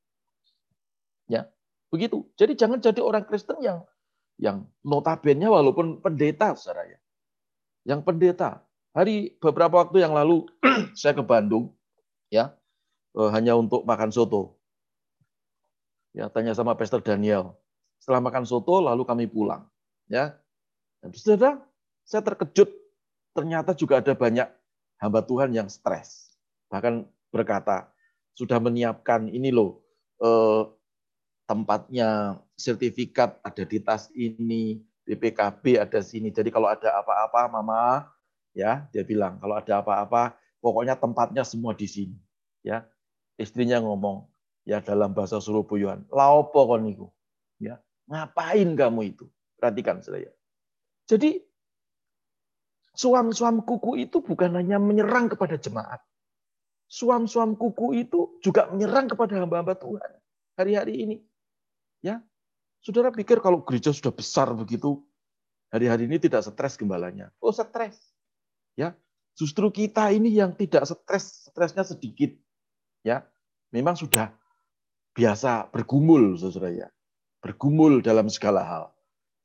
[1.28, 1.42] Ya,
[1.88, 2.28] begitu.
[2.36, 3.88] Jadi jangan jadi orang Kristen yang
[4.38, 7.00] yang notabene walaupun pendeta, saudara ya.
[7.88, 8.67] Yang pendeta.
[8.98, 10.50] Hari beberapa waktu yang lalu
[10.98, 11.70] saya ke Bandung,
[12.34, 12.58] ya,
[13.14, 14.58] eh, hanya untuk makan soto.
[16.18, 17.54] Ya, tanya sama Pastor Daniel.
[18.02, 19.70] Setelah makan soto, lalu kami pulang.
[20.10, 20.34] Ya,
[21.06, 21.62] dan saudara,
[22.10, 22.74] saya terkejut.
[23.38, 24.50] Ternyata juga ada banyak
[24.98, 26.34] hamba Tuhan yang stres.
[26.74, 27.94] Bahkan berkata,
[28.34, 29.78] sudah menyiapkan ini loh,
[30.26, 30.74] eh,
[31.46, 36.34] tempatnya sertifikat ada di tas ini, BPKB ada sini.
[36.34, 38.17] Jadi kalau ada apa-apa, Mama,
[38.58, 42.18] ya dia bilang kalau ada apa-apa, pokoknya tempatnya semua di sini.
[42.66, 42.90] Ya,
[43.38, 44.26] istrinya ngomong
[44.66, 47.08] ya dalam bahasa Surabayaan, laopo kon niku.
[47.62, 47.78] Ya,
[48.10, 49.30] ngapain kamu itu?
[49.62, 50.34] Perhatikan saya.
[51.06, 51.38] Jadi
[52.98, 56.02] suam-suam kuku itu bukan hanya menyerang kepada jemaat.
[56.90, 60.12] Suam-suam kuku itu juga menyerang kepada hamba-hamba Tuhan
[60.58, 61.18] hari-hari ini.
[62.02, 62.22] Ya,
[62.82, 65.02] Saudara pikir kalau gereja sudah besar begitu,
[65.74, 67.34] hari-hari ini tidak stres gembalanya.
[67.44, 68.17] Oh, stres.
[68.78, 68.94] Ya,
[69.34, 72.38] justru kita ini yang tidak stres, stresnya sedikit.
[73.02, 73.26] Ya,
[73.74, 74.30] memang sudah
[75.18, 76.88] biasa bergumul, saudara ya.
[77.42, 78.84] Bergumul dalam segala hal.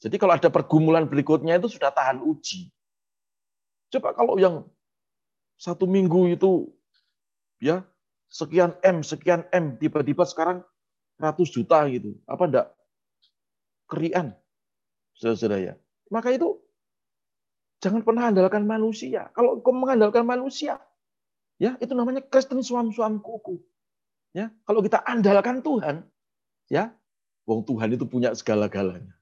[0.04, 2.68] Jadi kalau ada pergumulan berikutnya itu sudah tahan uji.
[3.88, 4.66] Coba kalau yang
[5.56, 6.68] satu minggu itu
[7.62, 7.86] ya
[8.26, 10.66] sekian M, sekian M, tiba-tiba sekarang
[11.22, 12.18] 100 juta gitu.
[12.26, 12.66] Apa enggak
[13.86, 14.34] kerian,
[15.14, 15.74] saudara ya.
[16.10, 16.58] Maka itu
[17.82, 19.28] jangan pernah andalkan manusia.
[19.34, 20.78] Kalau kau mengandalkan manusia,
[21.58, 23.58] ya itu namanya Kristen suam-suam kuku.
[24.32, 26.08] Ya, kalau kita andalkan Tuhan,
[26.72, 26.94] ya,
[27.44, 29.12] wong Tuhan itu punya segala-galanya.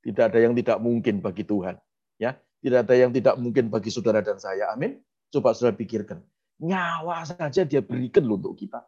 [0.00, 1.76] Tidak ada yang tidak mungkin bagi Tuhan.
[2.16, 4.72] Ya, tidak ada yang tidak mungkin bagi saudara dan saya.
[4.72, 5.04] Amin.
[5.28, 6.24] Coba saudara pikirkan.
[6.64, 8.80] Nyawa saja dia berikan loh untuk kita.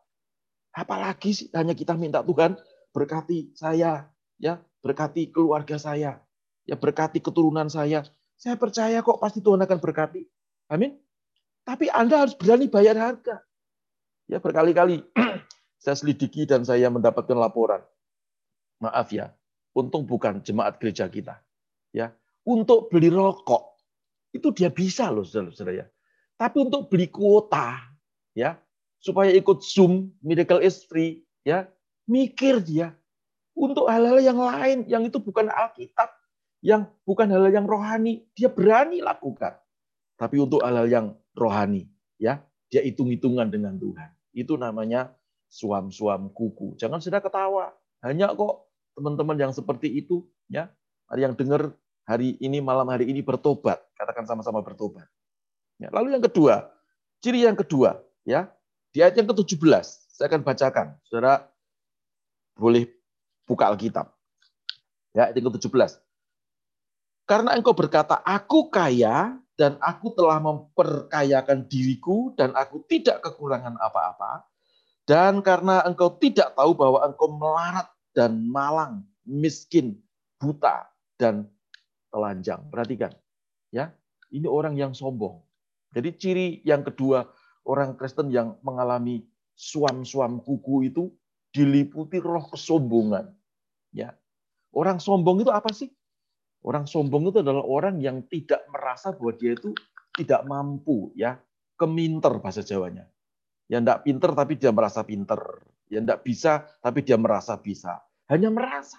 [0.72, 2.56] Apalagi sih hanya kita minta Tuhan
[2.94, 4.08] berkati saya,
[4.40, 6.20] ya berkati keluarga saya,
[6.64, 8.04] ya berkati keturunan saya.
[8.36, 10.22] Saya percaya kok pasti Tuhan akan berkati.
[10.68, 10.96] Amin.
[11.66, 13.42] Tapi Anda harus berani bayar harga.
[14.30, 15.02] Ya berkali-kali
[15.82, 17.82] saya selidiki dan saya mendapatkan laporan.
[18.78, 19.32] Maaf ya,
[19.72, 21.40] untung bukan jemaat gereja kita.
[21.96, 22.12] Ya,
[22.44, 23.76] untuk beli rokok
[24.36, 25.86] itu dia bisa loh saudara-saudara ya.
[26.36, 27.80] Tapi untuk beli kuota
[28.36, 28.60] ya,
[29.00, 31.64] supaya ikut Zoom Miracle free ya,
[32.04, 32.92] mikir dia
[33.56, 36.12] untuk hal-hal yang lain yang itu bukan Alkitab,
[36.66, 39.54] yang bukan hal-hal yang rohani, dia berani lakukan.
[40.18, 41.06] Tapi untuk hal-hal yang
[41.38, 41.86] rohani,
[42.18, 44.10] ya, dia hitung-hitungan dengan Tuhan.
[44.34, 45.14] Itu namanya
[45.46, 46.74] suam-suam kuku.
[46.74, 47.70] Jangan sudah ketawa.
[48.02, 48.66] Hanya kok
[48.98, 50.66] teman-teman yang seperti itu, ya,
[51.14, 51.70] yang dengar
[52.02, 55.06] hari ini malam hari ini bertobat, katakan sama-sama bertobat.
[55.78, 56.66] Ya, lalu yang kedua,
[57.22, 58.50] ciri yang kedua, ya,
[58.90, 59.86] di ayat yang ke-17,
[60.18, 60.98] saya akan bacakan.
[61.06, 61.46] Saudara
[62.58, 62.90] boleh
[63.46, 64.10] buka Alkitab.
[65.14, 66.05] Ya, ayat ke-17.
[67.26, 74.46] Karena engkau berkata, aku kaya dan aku telah memperkayakan diriku dan aku tidak kekurangan apa-apa.
[75.02, 79.98] Dan karena engkau tidak tahu bahwa engkau melarat dan malang, miskin,
[80.38, 80.86] buta,
[81.18, 81.50] dan
[82.14, 82.62] telanjang.
[82.70, 83.10] Perhatikan.
[83.74, 83.90] ya
[84.30, 85.42] Ini orang yang sombong.
[85.94, 87.26] Jadi ciri yang kedua
[87.66, 89.26] orang Kristen yang mengalami
[89.56, 91.10] suam-suam kuku itu
[91.50, 93.32] diliputi roh kesombongan.
[93.90, 94.12] Ya.
[94.76, 95.88] Orang sombong itu apa sih?
[96.66, 99.70] Orang sombong itu adalah orang yang tidak merasa bahwa dia itu
[100.18, 101.38] tidak mampu, ya,
[101.78, 103.06] keminter bahasa Jawanya.
[103.70, 105.40] Yang tidak pinter tapi dia merasa pinter.
[105.86, 106.52] Yang tidak bisa
[106.82, 108.02] tapi dia merasa bisa.
[108.26, 108.98] Hanya merasa.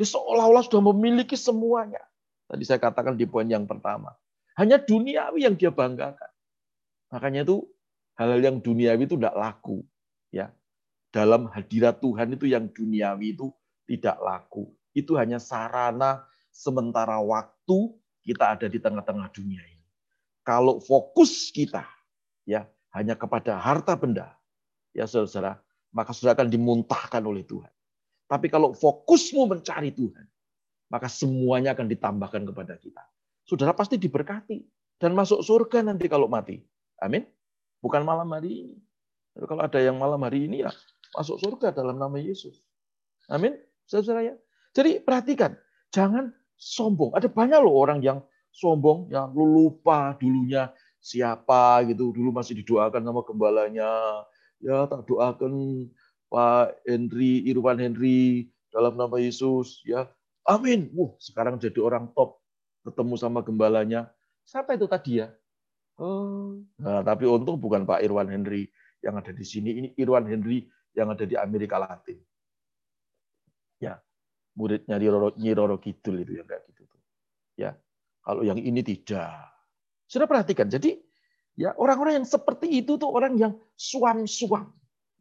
[0.00, 2.00] Dia seolah-olah sudah memiliki semuanya.
[2.48, 4.16] Tadi saya katakan di poin yang pertama.
[4.56, 6.32] Hanya duniawi yang dia banggakan.
[7.12, 7.68] Makanya itu
[8.16, 9.84] hal-hal yang duniawi itu tidak laku.
[10.32, 10.52] Ya,
[11.12, 13.52] dalam hadirat Tuhan itu yang duniawi itu
[13.84, 14.72] tidak laku.
[14.96, 17.92] Itu hanya sarana sementara waktu
[18.24, 19.86] kita ada di tengah-tengah dunia ini.
[20.44, 21.84] Kalau fokus kita
[22.48, 22.64] ya
[22.96, 24.36] hanya kepada harta benda,
[24.96, 25.60] ya saudara,
[25.92, 27.70] maka sudah akan dimuntahkan oleh Tuhan.
[28.28, 30.26] Tapi kalau fokusmu mencari Tuhan,
[30.92, 33.04] maka semuanya akan ditambahkan kepada kita.
[33.48, 34.60] Saudara pasti diberkati
[35.00, 36.60] dan masuk surga nanti kalau mati.
[37.00, 37.24] Amin.
[37.80, 38.76] Bukan malam hari ini.
[39.38, 40.72] Kalau ada yang malam hari ini ya
[41.16, 42.60] masuk surga dalam nama Yesus.
[43.32, 43.56] Amin.
[43.88, 44.34] Saudara ya.
[44.76, 45.56] Jadi perhatikan,
[45.88, 47.14] jangan sombong.
[47.14, 52.10] Ada banyak loh orang yang sombong, yang lupa dulunya siapa gitu.
[52.10, 54.26] Dulu masih didoakan sama gembalanya,
[54.58, 55.86] ya tak doakan
[56.28, 60.10] Pak Henry, Irwan Henry dalam nama Yesus, ya
[60.44, 60.92] amin.
[60.92, 62.42] Wah, sekarang jadi orang top,
[62.84, 64.12] ketemu sama gembalanya.
[64.44, 65.32] Siapa itu tadi ya?
[65.98, 68.68] Oh, nah, tapi untung bukan Pak Irwan Henry
[69.00, 72.18] yang ada di sini, ini Irwan Henry yang ada di Amerika Latin.
[74.58, 74.96] Ya, muridnya
[75.38, 77.00] Nyi Roro Kidul itu yang kayak gitu tuh.
[77.54, 77.78] Ya,
[78.26, 79.54] kalau yang ini tidak.
[80.10, 80.66] Sudah perhatikan.
[80.66, 80.98] Jadi
[81.54, 84.74] ya orang-orang yang seperti itu tuh orang yang suam-suam.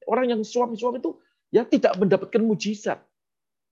[0.10, 1.22] Orang yang suam-suam itu
[1.54, 2.98] ya tidak mendapatkan mujizat.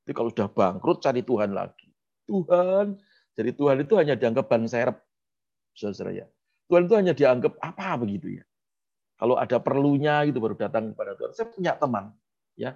[0.05, 1.89] Jadi kalau sudah bangkrut cari Tuhan lagi.
[2.29, 3.01] Tuhan,
[3.33, 5.01] jadi Tuhan itu hanya dianggap ban serep.
[5.73, 6.29] Saudara ya.
[6.69, 8.45] Tuhan itu hanya dianggap apa begitu ya.
[9.15, 11.31] Kalau ada perlunya gitu baru datang kepada Tuhan.
[11.33, 12.11] Saya punya teman,
[12.59, 12.75] ya.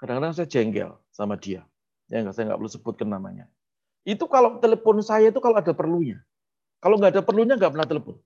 [0.00, 1.66] Kadang-kadang saya jengkel sama dia.
[2.06, 3.50] Ya enggak, saya nggak perlu sebutkan namanya.
[4.06, 6.22] Itu kalau telepon saya itu kalau ada perlunya.
[6.78, 8.16] Kalau nggak ada perlunya nggak pernah telepon.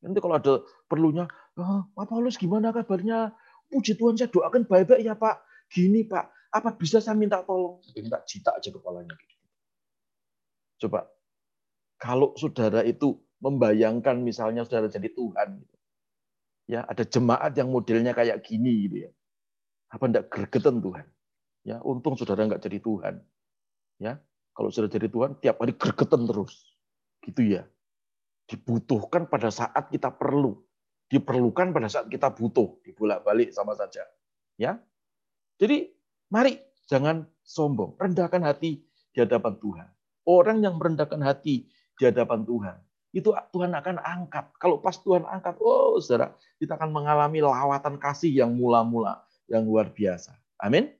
[0.00, 0.54] Nanti kalau ada
[0.88, 1.24] perlunya,
[1.60, 3.34] oh, Pak Paulus gimana kabarnya?
[3.70, 5.42] Puji Tuhan saya doakan baik-baik ya Pak.
[5.70, 7.78] Gini Pak, apa bisa saya minta tolong?
[7.94, 9.14] Minta cita aja kepalanya.
[10.80, 11.06] Coba,
[12.00, 15.76] kalau saudara itu membayangkan misalnya saudara jadi Tuhan, gitu.
[16.72, 19.10] ya ada jemaat yang modelnya kayak gini gitu ya,
[19.92, 21.06] apa enggak gregetan Tuhan?
[21.66, 23.20] Ya, untung saudara nggak jadi Tuhan.
[24.00, 24.20] Ya,
[24.56, 26.76] kalau sudah jadi Tuhan, tiap hari gregetan terus.
[27.20, 27.68] Gitu ya.
[28.48, 30.56] Dibutuhkan pada saat kita perlu.
[31.10, 32.80] Diperlukan pada saat kita butuh.
[32.84, 34.04] Dibolak-balik sama saja.
[34.56, 34.80] Ya.
[35.60, 35.92] Jadi,
[36.32, 36.56] mari
[36.88, 38.00] jangan sombong.
[38.00, 38.80] Rendahkan hati
[39.12, 39.88] di hadapan Tuhan.
[40.24, 41.68] Orang yang merendahkan hati
[42.00, 42.76] di hadapan Tuhan,
[43.10, 44.54] itu Tuhan akan angkat.
[44.56, 49.90] Kalau pas Tuhan angkat, oh saudara, kita akan mengalami lawatan kasih yang mula-mula, yang luar
[49.90, 50.32] biasa.
[50.62, 50.99] Amin.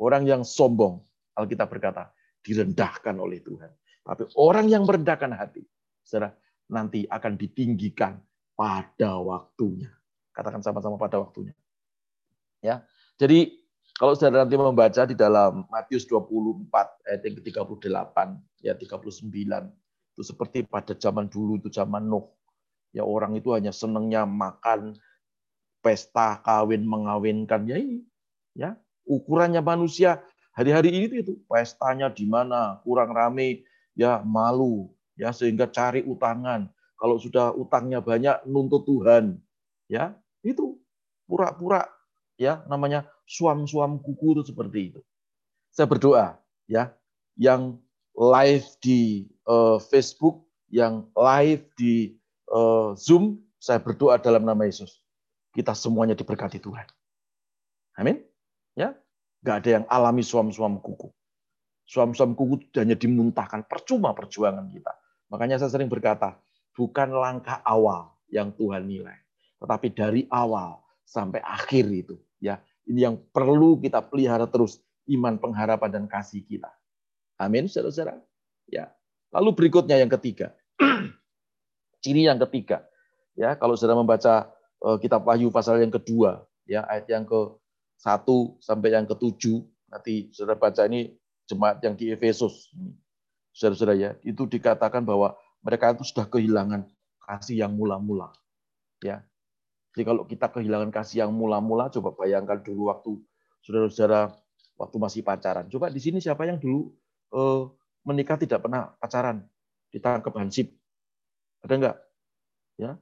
[0.00, 1.04] Orang yang sombong,
[1.36, 2.08] Alkitab berkata,
[2.40, 3.68] direndahkan oleh Tuhan.
[4.00, 5.60] Tapi orang yang merendahkan hati,
[6.00, 6.32] saudara,
[6.72, 8.16] nanti akan ditinggikan
[8.56, 9.92] pada waktunya.
[10.32, 11.52] Katakan sama-sama pada waktunya.
[12.64, 12.80] Ya.
[13.20, 13.60] Jadi
[14.00, 16.72] kalau saudara nanti membaca di dalam Matius 24
[17.04, 18.16] ayat yang ke-38
[18.64, 19.28] ya 39
[20.16, 22.24] itu seperti pada zaman dulu itu zaman Nuh.
[22.96, 24.96] Ya orang itu hanya senangnya makan
[25.84, 28.04] pesta kawin mengawinkan ya ini
[28.56, 28.76] ya
[29.08, 30.20] ukurannya manusia.
[30.54, 32.82] Hari-hari ini itu pestanya di mana?
[32.82, 33.64] Kurang rame.
[33.98, 34.90] Ya malu.
[35.18, 36.70] Ya sehingga cari utangan.
[37.00, 39.40] Kalau sudah utangnya banyak nuntut Tuhan.
[39.90, 40.78] Ya itu
[41.26, 41.88] pura-pura
[42.40, 45.00] ya namanya suam-suam kuku itu seperti itu.
[45.70, 46.94] Saya berdoa ya
[47.38, 47.78] yang
[48.14, 52.14] live di uh, Facebook yang live di
[52.50, 55.02] uh, Zoom saya berdoa dalam nama Yesus.
[55.50, 56.86] Kita semuanya diberkati Tuhan.
[57.98, 58.29] Amin
[58.78, 58.94] Ya,
[59.42, 61.10] nggak ada yang alami suam-suam kuku.
[61.86, 64.92] Suam-suam kuku hanya dimuntahkan, percuma perjuangan kita.
[65.30, 66.38] Makanya saya sering berkata,
[66.74, 69.18] bukan langkah awal yang Tuhan nilai,
[69.58, 75.90] tetapi dari awal sampai akhir itu, ya ini yang perlu kita pelihara terus iman, pengharapan
[75.90, 76.70] dan kasih kita.
[77.38, 78.18] Amin, saudara-saudara.
[78.70, 78.90] Ya.
[79.30, 80.54] Lalu berikutnya yang ketiga,
[82.02, 82.86] ciri yang ketiga,
[83.38, 84.50] ya kalau saudara membaca
[84.82, 87.38] uh, kitab Wahyu pasal yang kedua, ya ayat yang ke
[88.00, 88.24] 1
[88.64, 89.60] sampai yang ketujuh.
[89.92, 91.12] Nanti saudara baca ini
[91.44, 92.72] jemaat yang di Efesus.
[93.52, 96.88] Saudara-saudara ya itu dikatakan bahwa mereka itu sudah kehilangan
[97.20, 98.32] kasih yang mula-mula.
[99.04, 99.20] Ya.
[99.92, 103.20] Jadi kalau kita kehilangan kasih yang mula-mula coba bayangkan dulu waktu
[103.66, 104.32] saudara-saudara
[104.80, 105.68] waktu masih pacaran.
[105.68, 106.94] Coba di sini siapa yang dulu
[107.36, 107.62] eh,
[108.06, 109.44] menikah tidak pernah pacaran?
[109.92, 110.72] Ditangkap hansip.
[111.60, 111.96] Ada enggak
[112.80, 112.96] ya.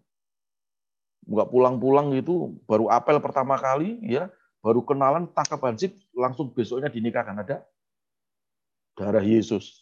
[1.28, 7.38] Nggak pulang-pulang gitu baru apel pertama kali ya baru kenalan tangkap hansip langsung besoknya dinikahkan.
[7.42, 7.62] Ada?
[8.98, 9.78] Darah Yesus.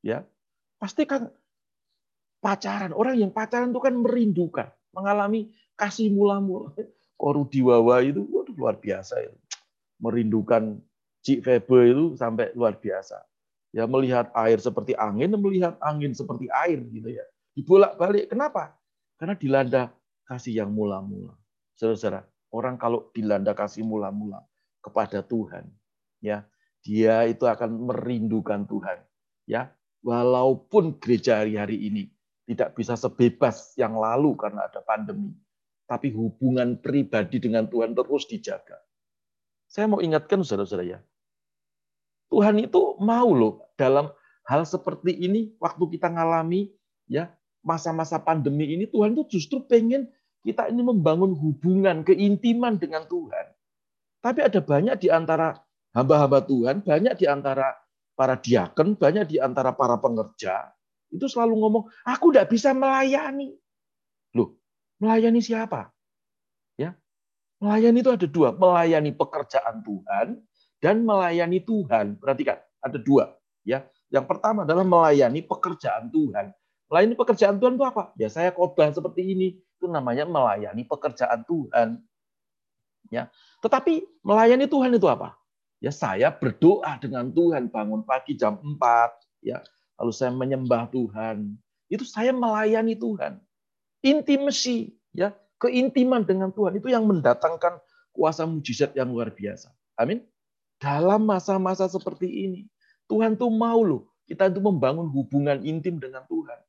[0.00, 0.22] Ya.
[0.78, 1.28] Pasti kan
[2.38, 2.94] pacaran.
[2.94, 6.72] Orang yang pacaran itu kan merindukan mengalami kasih mula-mula.
[7.20, 9.36] Koru diwawa itu waduh, luar biasa itu.
[10.00, 10.80] Merindukan
[11.20, 13.20] Cik Febe itu sampai luar biasa.
[13.76, 17.22] Ya melihat air seperti angin melihat angin seperti air gitu ya.
[17.52, 18.32] Dibolak-balik.
[18.32, 18.72] Kenapa?
[19.20, 19.92] Karena dilanda
[20.24, 21.36] kasih yang mula-mula.
[21.76, 24.42] Saudara-saudara orang kalau dilanda kasih mula-mula
[24.82, 25.66] kepada Tuhan,
[26.22, 26.46] ya,
[26.82, 28.98] dia itu akan merindukan Tuhan,
[29.46, 29.70] ya.
[30.00, 32.08] Walaupun gereja hari-hari ini
[32.48, 35.36] tidak bisa sebebas yang lalu karena ada pandemi,
[35.84, 38.80] tapi hubungan pribadi dengan Tuhan terus dijaga.
[39.68, 40.98] Saya mau ingatkan saudara-saudara ya,
[42.32, 44.08] Tuhan itu mau loh dalam
[44.48, 46.70] hal seperti ini waktu kita ngalami
[47.10, 47.28] ya
[47.60, 50.08] masa-masa pandemi ini Tuhan itu justru pengen
[50.40, 53.46] kita ini membangun hubungan, keintiman dengan Tuhan.
[54.20, 55.56] Tapi ada banyak di antara
[55.96, 57.72] hamba-hamba Tuhan, banyak di antara
[58.16, 60.72] para diaken, banyak di antara para pengerja,
[61.10, 63.58] itu selalu ngomong, aku tidak bisa melayani.
[64.36, 64.54] Loh,
[65.02, 65.90] melayani siapa?
[66.78, 66.94] Ya,
[67.60, 70.26] Melayani itu ada dua, melayani pekerjaan Tuhan
[70.80, 72.16] dan melayani Tuhan.
[72.16, 73.36] Perhatikan, ada dua.
[73.66, 76.56] Ya, yang pertama adalah melayani pekerjaan Tuhan.
[76.88, 78.16] Melayani pekerjaan Tuhan itu apa?
[78.16, 79.48] Ya saya khotbah seperti ini,
[79.80, 82.04] itu namanya melayani pekerjaan Tuhan.
[83.08, 83.32] Ya,
[83.64, 85.34] tetapi melayani Tuhan itu apa?
[85.80, 88.76] Ya saya berdoa dengan Tuhan bangun pagi jam 4,
[89.40, 89.64] ya.
[89.96, 91.56] Lalu saya menyembah Tuhan.
[91.88, 93.40] Itu saya melayani Tuhan.
[94.04, 97.80] Intimacy, ya keintiman dengan Tuhan itu yang mendatangkan
[98.12, 99.72] kuasa mujizat yang luar biasa.
[99.96, 100.24] Amin.
[100.80, 102.68] Dalam masa-masa seperti ini,
[103.08, 106.60] Tuhan tuh mau loh kita itu membangun hubungan intim dengan Tuhan.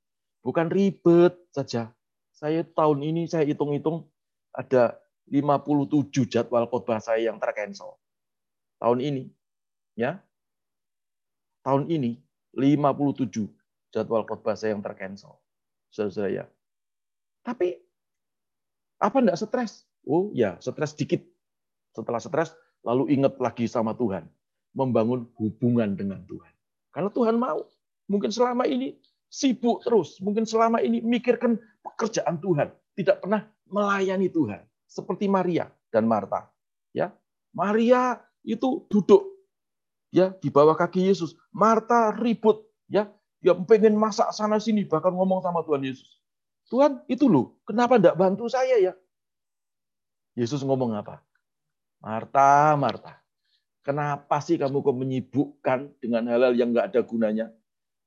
[0.41, 1.93] Bukan ribet saja.
[2.41, 4.09] Saya tahun ini saya hitung-hitung
[4.49, 4.97] ada
[5.29, 8.01] 57 jadwal khotbah saya yang tercancel.
[8.81, 9.29] Tahun ini.
[9.93, 10.25] Ya.
[11.61, 12.17] Tahun ini
[12.57, 13.29] 57
[13.93, 15.37] jadwal khotbah saya yang tercancel.
[15.93, 16.45] Saudara ya.
[17.45, 17.77] Tapi
[18.97, 19.85] apa enggak stres?
[20.09, 21.21] Oh ya, stres dikit.
[21.93, 24.25] Setelah stres, lalu ingat lagi sama Tuhan.
[24.73, 26.53] Membangun hubungan dengan Tuhan.
[26.89, 27.69] Karena Tuhan mau.
[28.09, 28.97] Mungkin selama ini
[29.31, 30.19] sibuk terus.
[30.19, 32.67] Mungkin selama ini mikirkan pekerjaan Tuhan.
[32.99, 34.67] Tidak pernah melayani Tuhan.
[34.83, 36.51] Seperti Maria dan Marta.
[36.91, 37.15] Ya,
[37.55, 39.31] Maria itu duduk
[40.11, 41.33] ya di bawah kaki Yesus.
[41.55, 43.07] Marta ribut ya,
[43.39, 46.19] dia pengen masak sana sini bahkan ngomong sama Tuhan Yesus.
[46.71, 48.93] Tuhan, itu loh, kenapa tidak bantu saya ya?
[50.39, 51.19] Yesus ngomong apa?
[51.99, 53.19] Marta, Marta,
[53.83, 57.51] kenapa sih kamu kok menyibukkan dengan hal-hal yang nggak ada gunanya?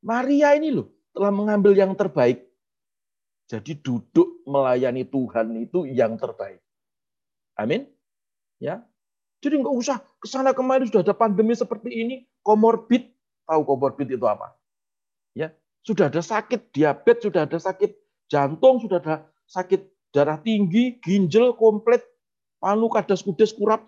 [0.00, 2.44] Maria ini loh, telah mengambil yang terbaik.
[3.46, 6.58] Jadi duduk melayani Tuhan itu yang terbaik.
[7.54, 7.86] Amin.
[8.58, 8.82] Ya.
[9.38, 13.12] Jadi nggak usah ke sana kemari sudah ada pandemi seperti ini, komorbid.
[13.44, 14.56] Tahu komorbid itu apa?
[15.36, 15.52] Ya,
[15.84, 17.92] sudah ada sakit diabetes, sudah ada sakit
[18.32, 19.84] jantung sudah ada sakit
[20.16, 22.00] darah tinggi, ginjal komplit,
[22.56, 23.84] palu kadas kudes kurap.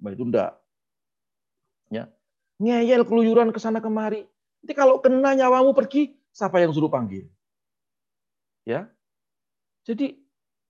[0.00, 0.56] Nah, itu enggak.
[1.92, 2.08] Ya.
[2.56, 4.24] Ngeyel keluyuran ke sana kemari.
[4.64, 7.24] Nanti kalau kena nyawamu pergi, siapa yang suruh panggil?
[8.68, 8.92] Ya.
[9.88, 10.20] Jadi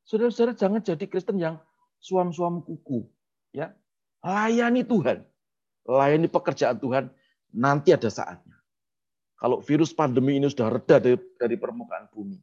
[0.07, 1.59] saudara-saudara jangan jadi Kristen yang
[1.99, 3.03] suam-suam kuku,
[3.51, 3.75] ya.
[4.23, 5.27] Layani Tuhan.
[5.87, 7.11] Layani pekerjaan Tuhan,
[7.51, 8.55] nanti ada saatnya.
[9.37, 12.39] Kalau virus pandemi ini sudah reda dari, dari permukaan bumi,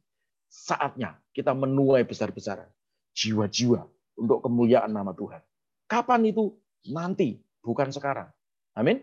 [0.46, 2.68] saatnya kita menuai besar-besaran
[3.16, 3.82] jiwa-jiwa
[4.20, 5.40] untuk kemuliaan nama Tuhan.
[5.88, 6.52] Kapan itu?
[6.92, 8.28] Nanti, bukan sekarang.
[8.76, 9.00] Amin.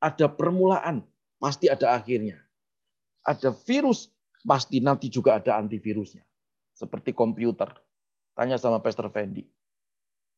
[0.00, 1.00] Ada permulaan,
[1.40, 2.43] pasti ada akhirnya.
[3.24, 4.12] Ada virus,
[4.44, 6.22] pasti nanti juga ada antivirusnya.
[6.76, 7.72] Seperti komputer.
[8.36, 9.48] Tanya sama Pastor Fendi.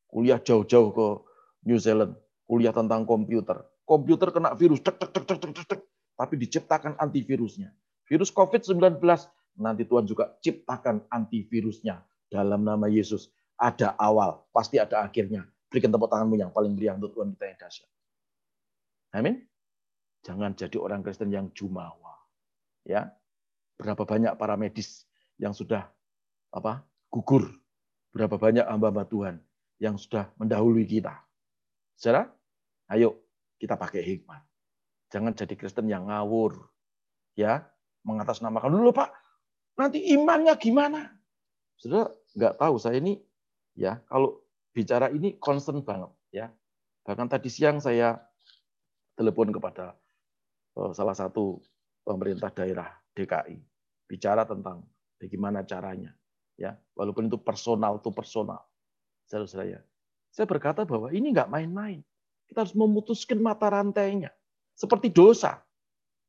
[0.06, 1.06] Kuliah jauh-jauh ke
[1.66, 2.14] New Zealand,
[2.46, 3.58] kuliah tentang komputer.
[3.82, 5.80] Komputer kena virus, tek, tek, tek, tek,
[6.14, 7.74] tapi diciptakan antivirusnya.
[8.06, 9.02] Virus COVID-19
[9.58, 13.30] nanti Tuhan juga ciptakan antivirusnya dalam nama Yesus.
[13.56, 15.48] Ada awal, pasti ada akhirnya.
[15.72, 17.90] Berikan tepuk tanganmu yang paling meriah untuk Tuhan kita yang dahsyat.
[19.16, 19.34] Amin.
[20.22, 22.15] Jangan jadi orang Kristen yang jumawa.
[22.86, 23.10] Ya.
[23.76, 25.04] Berapa banyak para medis
[25.36, 25.90] yang sudah
[26.54, 26.86] apa?
[27.12, 27.48] gugur.
[28.14, 29.36] Berapa banyak hamba-hamba Tuhan
[29.76, 31.12] yang sudah mendahului kita.
[31.96, 32.32] Saudara,
[32.88, 33.20] ayo
[33.60, 34.40] kita pakai hikmat.
[35.12, 36.56] Jangan jadi Kristen yang ngawur.
[37.36, 37.68] Ya,
[38.08, 39.12] mengatasnamakan dulu Pak,
[39.76, 41.12] nanti imannya gimana?
[41.76, 43.20] Sudah nggak tahu saya ini
[43.76, 44.40] ya kalau
[44.72, 46.46] bicara ini concern banget ya.
[47.04, 48.16] Bahkan tadi siang saya
[49.20, 49.92] telepon kepada
[50.80, 51.60] eh, salah satu
[52.06, 52.86] pemerintah daerah
[53.18, 53.58] DKI
[54.06, 54.86] bicara tentang
[55.18, 56.14] bagaimana caranya
[56.54, 58.62] ya walaupun itu personal itu personal
[59.26, 59.80] saudara saya
[60.30, 62.06] saya berkata bahwa ini nggak main-main
[62.46, 64.30] kita harus memutuskan mata rantainya
[64.78, 65.58] seperti dosa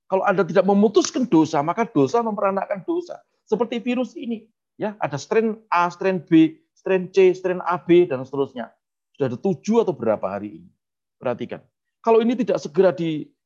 [0.10, 4.46] kalau anda tidak memutuskan dosa maka dosa memperanakkan dosa seperti virus ini.
[4.78, 8.70] Ya, ada strain A, strain B, strain C, strain AB dan seterusnya.
[9.16, 10.70] Sudah ada tujuh atau berapa hari ini.
[11.18, 11.64] Perhatikan.
[12.04, 12.94] Kalau ini tidak segera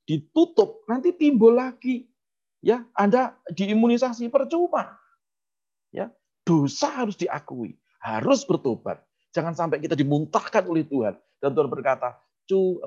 [0.04, 2.11] ditutup, nanti timbul lagi.
[2.62, 4.98] Ya, Anda diimunisasi percuma.
[5.90, 6.14] Ya,
[6.46, 9.02] dosa harus diakui, harus bertobat.
[9.34, 12.22] Jangan sampai kita dimuntahkan oleh Tuhan dan Tuhan berkata,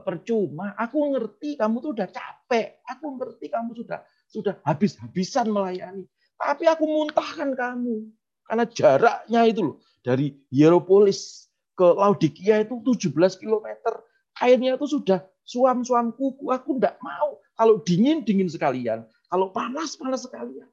[0.04, 6.04] percuma, aku ngerti kamu tuh udah capek, aku ngerti kamu sudah sudah habis-habisan melayani.
[6.36, 8.10] Tapi aku muntahkan kamu.
[8.44, 9.76] Karena jaraknya itu loh.
[10.04, 11.48] Dari Hieropolis
[11.78, 13.68] ke Laodikia itu 17 km.
[14.42, 16.50] Airnya itu sudah suam-suam kuku.
[16.52, 17.40] Aku tidak mau.
[17.54, 19.06] Kalau dingin, dingin sekalian.
[19.34, 20.70] Kalau panas, panas sekalian.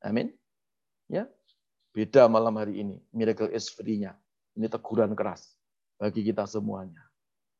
[0.00, 0.32] Amin.
[1.04, 1.28] Ya,
[1.92, 2.96] Beda malam hari ini.
[3.12, 4.16] Miracle is free-nya.
[4.56, 5.52] Ini teguran keras
[6.00, 7.04] bagi kita semuanya.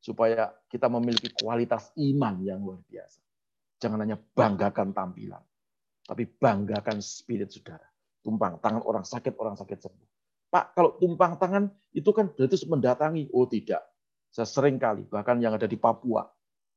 [0.01, 3.21] Supaya kita memiliki kualitas iman yang luar biasa.
[3.77, 5.45] Jangan hanya banggakan tampilan.
[6.01, 7.85] Tapi banggakan spirit saudara.
[8.25, 10.09] Tumpang tangan orang sakit, orang sakit sembuh.
[10.49, 13.29] Pak, kalau tumpang tangan itu kan berarti mendatangi.
[13.29, 13.85] Oh tidak.
[14.33, 16.25] Saya sering kali, bahkan yang ada di Papua,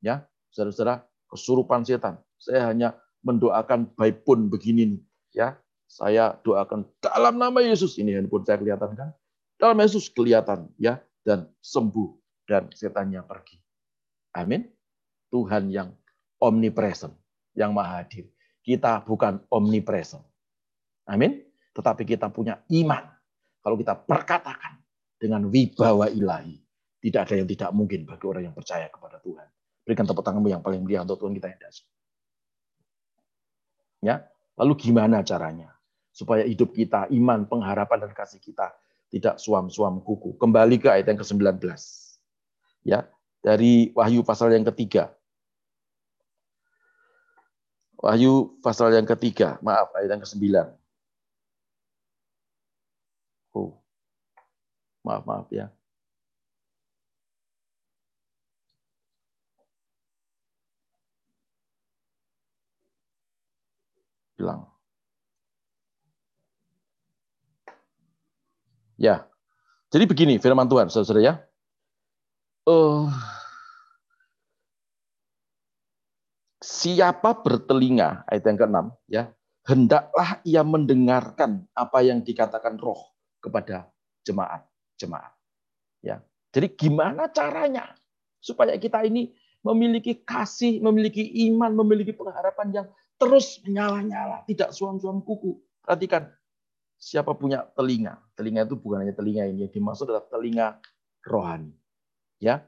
[0.05, 0.21] ya,
[0.53, 2.19] saudara-saudara, kesurupan setan.
[2.37, 5.03] Saya hanya mendoakan baik pun begini nih,
[5.33, 5.49] ya.
[5.91, 9.11] Saya doakan dalam nama Yesus ini handphone saya kelihatan kan?
[9.59, 12.15] Dalam Yesus kelihatan ya dan sembuh
[12.47, 13.59] dan setannya pergi.
[14.39, 14.71] Amin.
[15.35, 15.91] Tuhan yang
[16.39, 17.15] omnipresent,
[17.59, 18.31] yang maha hadir.
[18.63, 20.23] Kita bukan omnipresent.
[21.11, 21.43] Amin.
[21.75, 23.11] Tetapi kita punya iman.
[23.61, 24.79] Kalau kita perkatakan
[25.19, 26.55] dengan wibawa ilahi,
[27.03, 29.49] tidak ada yang tidak mungkin bagi orang yang percaya kepada Tuhan.
[29.91, 31.87] Berikan tepuk tanganmu yang paling mulia untuk Tuhan kita yang dasar.
[33.99, 34.23] Ya,
[34.55, 35.75] lalu gimana caranya?
[36.15, 38.71] Supaya hidup kita, iman, pengharapan, dan kasih kita
[39.11, 40.39] tidak suam-suam kuku.
[40.39, 41.59] Kembali ke ayat yang ke-19.
[42.87, 43.11] Ya,
[43.43, 45.11] dari Wahyu pasal yang ketiga.
[47.99, 50.71] Wahyu pasal yang ketiga, maaf, ayat yang ke-9.
[53.59, 53.75] Oh.
[55.03, 55.75] Maaf, maaf ya.
[64.41, 64.65] Bilang.
[68.97, 69.29] Ya.
[69.93, 71.35] Jadi begini firman Tuhan, saudara ya.
[72.65, 73.13] Uh,
[76.65, 78.79] siapa bertelinga, ayat yang ke-6,
[79.13, 79.23] ya,
[79.69, 83.13] hendaklah ia mendengarkan apa yang dikatakan roh
[83.45, 83.93] kepada
[84.25, 85.33] jemaat-jemaat.
[86.01, 86.25] Ya.
[86.57, 87.93] Jadi gimana caranya
[88.41, 92.87] supaya kita ini memiliki kasih, memiliki iman, memiliki pengharapan yang
[93.21, 95.61] terus menyala-nyala, tidak suam-suam kuku.
[95.85, 96.33] Perhatikan,
[96.97, 98.17] siapa punya telinga.
[98.33, 100.81] Telinga itu bukan hanya telinga ini, yang dimaksud adalah telinga
[101.29, 101.77] rohani.
[102.41, 102.65] Ya,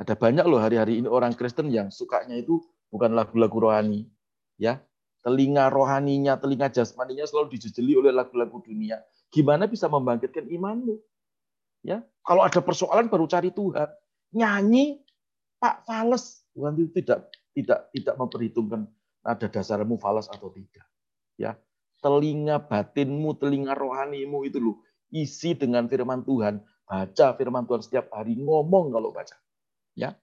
[0.00, 4.08] ada banyak loh hari-hari ini orang Kristen yang sukanya itu bukan lagu-lagu rohani.
[4.56, 4.80] Ya,
[5.20, 9.04] telinga rohaninya, telinga jasmaninya selalu dijejeli oleh lagu-lagu dunia.
[9.28, 10.96] Gimana bisa membangkitkan imanmu?
[11.84, 13.88] Ya, kalau ada persoalan baru cari Tuhan.
[14.32, 15.04] Nyanyi
[15.60, 18.88] Pak fales, Tuhan itu tidak tidak tidak memperhitungkan
[19.22, 20.86] ada dasarmu falas atau tidak.
[21.38, 21.56] Ya,
[22.02, 24.76] telinga batinmu, telinga rohanimu itu loh
[25.12, 29.36] isi dengan firman Tuhan, baca firman Tuhan setiap hari, ngomong kalau baca.
[29.94, 30.18] Ya.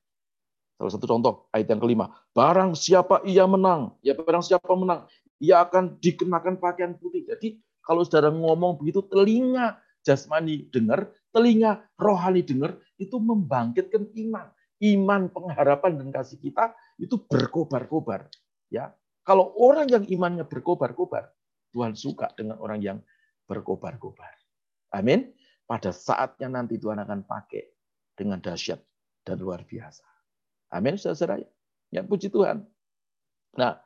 [0.80, 5.12] Salah satu contoh ayat yang kelima, barang siapa ia menang, ya barang siapa menang,
[5.44, 7.28] ia akan dikenakan pakaian putih.
[7.28, 9.76] Jadi kalau saudara ngomong begitu, telinga
[10.08, 14.48] jasmani dengar, telinga rohani dengar, itu membangkitkan iman.
[14.80, 18.32] Iman, pengharapan, dan kasih kita itu berkobar-kobar.
[18.70, 18.94] Ya,
[19.26, 21.30] Kalau orang yang imannya berkobar-kobar,
[21.70, 22.98] Tuhan suka dengan orang yang
[23.46, 24.34] berkobar-kobar.
[24.90, 25.34] Amin.
[25.70, 27.62] Pada saatnya nanti Tuhan akan pakai
[28.18, 28.82] dengan dahsyat
[29.22, 30.02] dan luar biasa.
[30.74, 31.38] Amin, saudara.
[31.94, 32.66] Ya, puji Tuhan.
[33.54, 33.78] Nah,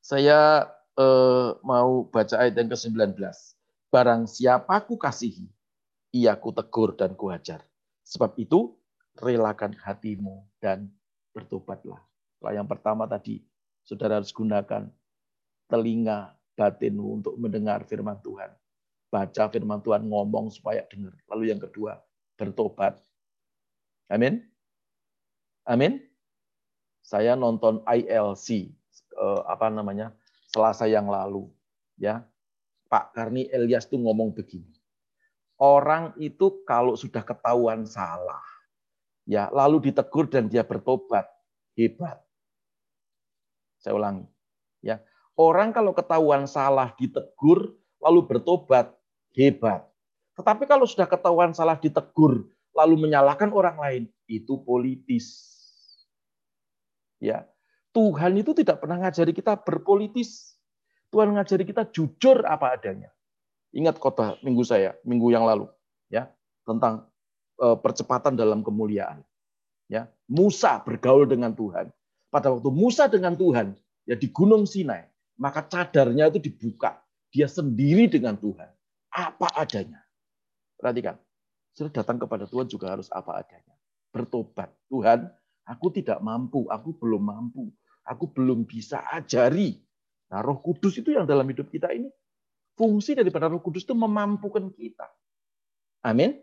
[0.00, 3.16] saya eh, mau baca ayat yang ke-19.
[3.88, 5.48] Barang siapa ku kasihi,
[6.16, 7.64] ia ku tegur dan ku hajar.
[8.08, 8.76] Sebab itu,
[9.20, 10.88] relakan hatimu dan
[11.32, 12.00] bertobatlah.
[12.38, 13.42] Kalau yang pertama tadi,
[13.88, 14.92] saudara harus gunakan
[15.72, 18.52] telinga batinmu untuk mendengar firman Tuhan.
[19.08, 21.16] Baca firman Tuhan, ngomong supaya dengar.
[21.32, 21.96] Lalu yang kedua,
[22.36, 23.00] bertobat.
[24.12, 24.44] Amin.
[25.64, 26.04] Amin.
[27.00, 28.68] Saya nonton ILC
[29.16, 30.12] eh, apa namanya?
[30.52, 31.48] Selasa yang lalu,
[31.96, 32.20] ya.
[32.88, 34.76] Pak Karni Elias tuh ngomong begini.
[35.56, 38.44] Orang itu kalau sudah ketahuan salah,
[39.24, 41.28] ya, lalu ditegur dan dia bertobat,
[41.76, 42.27] hebat.
[43.78, 44.26] Saya ulangi,
[44.82, 44.98] ya.
[45.38, 48.90] Orang kalau ketahuan salah ditegur, lalu bertobat,
[49.38, 49.86] hebat.
[50.34, 55.54] Tetapi kalau sudah ketahuan salah ditegur, lalu menyalahkan orang lain, itu politis.
[57.18, 57.46] Ya,
[57.94, 60.54] Tuhan itu tidak pernah ngajari kita berpolitis.
[61.10, 63.10] Tuhan ngajari kita jujur apa adanya.
[63.74, 65.66] Ingat kota minggu saya, minggu yang lalu,
[66.06, 66.30] ya,
[66.62, 67.10] tentang
[67.58, 69.26] eh, percepatan dalam kemuliaan.
[69.88, 71.88] Ya, Musa bergaul dengan Tuhan.
[72.28, 73.72] Pada waktu Musa dengan Tuhan,
[74.04, 75.08] ya di Gunung Sinai,
[75.40, 77.00] maka cadarnya itu dibuka.
[77.32, 78.68] Dia sendiri dengan Tuhan.
[79.12, 80.00] Apa adanya.
[80.76, 81.16] Perhatikan.
[81.72, 83.74] Sudah datang kepada Tuhan juga harus apa adanya.
[84.12, 84.72] Bertobat.
[84.88, 85.28] Tuhan,
[85.68, 86.68] aku tidak mampu.
[86.68, 87.72] Aku belum mampu.
[88.08, 89.80] Aku belum bisa ajari.
[90.28, 92.08] Nah, roh kudus itu yang dalam hidup kita ini.
[92.76, 95.08] Fungsi daripada roh kudus itu memampukan kita.
[96.04, 96.40] Amin.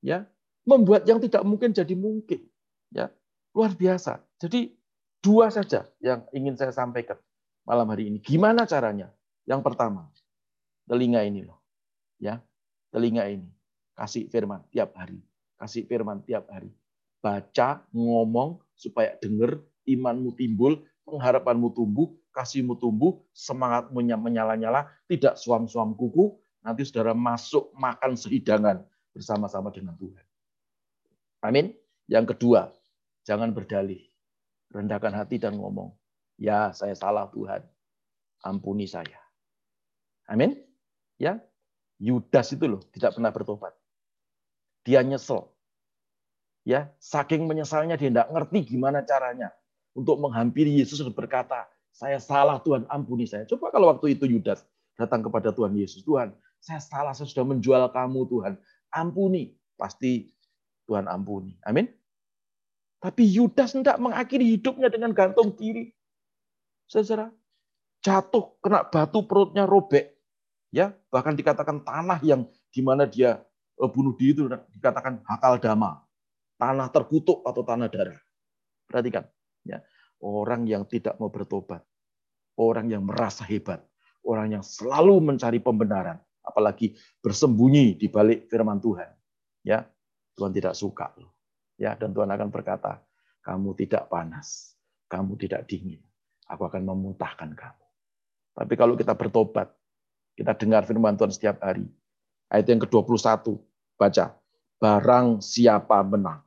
[0.00, 0.28] Ya,
[0.62, 2.46] membuat yang tidak mungkin jadi mungkin.
[2.94, 3.10] Ya,
[3.52, 4.22] luar biasa.
[4.38, 4.77] Jadi
[5.22, 7.18] dua saja yang ingin saya sampaikan
[7.68, 8.18] malam hari ini.
[8.22, 9.12] Gimana caranya?
[9.44, 10.08] Yang pertama,
[10.88, 11.60] telinga ini loh.
[12.16, 12.40] Ya,
[12.88, 13.48] telinga ini.
[13.92, 15.20] Kasih firman tiap hari.
[15.60, 16.70] Kasih firman tiap hari.
[17.18, 26.38] Baca, ngomong supaya dengar, imanmu timbul, pengharapanmu tumbuh, kasihmu tumbuh, semangatmu menyala-nyala, tidak suam-suam kuku,
[26.62, 30.24] nanti saudara masuk makan sehidangan bersama-sama dengan Tuhan.
[31.42, 31.74] Amin.
[32.08, 32.72] Yang kedua,
[33.26, 34.07] jangan berdalih.
[34.68, 35.96] Rendahkan hati dan ngomong,
[36.36, 37.64] ya saya salah Tuhan,
[38.44, 39.16] ampuni saya.
[40.28, 40.60] Amin.
[41.16, 41.40] Ya,
[41.98, 43.72] Yudas itu loh tidak pernah bertobat.
[44.84, 45.48] Dia nyesel.
[46.68, 49.50] Ya, saking menyesalnya dia tidak ngerti gimana caranya
[49.96, 53.48] untuk menghampiri Yesus dan berkata, saya salah Tuhan, ampuni saya.
[53.48, 54.62] Coba kalau waktu itu Yudas
[54.94, 58.52] datang kepada Tuhan Yesus, Tuhan, saya salah, saya sudah menjual kamu Tuhan,
[58.92, 59.56] ampuni.
[59.78, 60.30] Pasti
[60.90, 61.54] Tuhan ampuni.
[61.66, 61.86] Amin.
[62.98, 65.94] Tapi Yudas tidak mengakhiri hidupnya dengan gantung diri.
[66.90, 67.30] Saudara,
[68.02, 70.18] jatuh kena batu perutnya robek.
[70.74, 72.44] Ya, bahkan dikatakan tanah yang
[72.74, 73.40] di mana dia
[73.78, 76.02] eh, bunuh diri itu dikatakan hakal dama.
[76.58, 78.18] Tanah terkutuk atau tanah darah.
[78.90, 79.30] Perhatikan,
[79.62, 79.78] ya.
[80.18, 81.86] Orang yang tidak mau bertobat,
[82.58, 83.86] orang yang merasa hebat,
[84.26, 89.06] orang yang selalu mencari pembenaran, apalagi bersembunyi di balik firman Tuhan.
[89.62, 89.86] Ya,
[90.34, 91.37] Tuhan tidak suka loh.
[91.78, 92.98] Ya, dan Tuhan akan berkata,
[93.46, 94.74] kamu tidak panas,
[95.06, 96.02] kamu tidak dingin.
[96.50, 97.86] Aku akan memuntahkan kamu.
[98.58, 99.70] Tapi kalau kita bertobat,
[100.34, 101.86] kita dengar firman Tuhan setiap hari.
[102.50, 103.54] Ayat yang ke-21,
[103.94, 104.34] baca.
[104.78, 106.42] Barang siapa menang,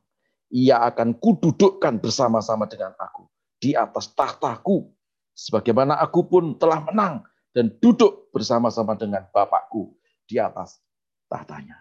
[0.51, 3.27] ia akan kududukkan bersama-sama dengan aku
[3.59, 4.87] di atas tahtaku.
[5.31, 7.23] Sebagaimana aku pun telah menang
[7.55, 9.95] dan duduk bersama-sama dengan Bapakku
[10.27, 10.79] di atas
[11.27, 11.79] tahtanya.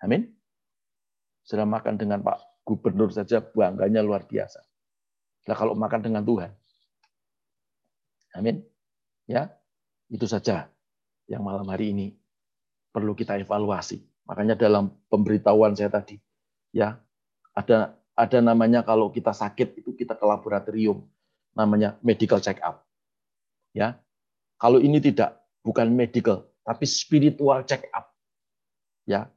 [0.00, 0.37] Amin.
[1.48, 4.60] Sudah makan dengan Pak Gubernur saja bangganya luar biasa.
[5.48, 6.52] Nah kalau makan dengan Tuhan.
[8.36, 8.60] Amin.
[9.24, 9.48] Ya,
[10.12, 10.68] itu saja
[11.24, 12.12] yang malam hari ini
[12.92, 14.04] perlu kita evaluasi.
[14.28, 16.20] Makanya dalam pemberitahuan saya tadi,
[16.76, 17.00] ya
[17.56, 21.08] ada ada namanya kalau kita sakit itu kita ke laboratorium,
[21.56, 22.84] namanya medical check up.
[23.72, 23.96] Ya,
[24.60, 28.12] kalau ini tidak bukan medical, tapi spiritual check up.
[29.08, 29.32] Ya,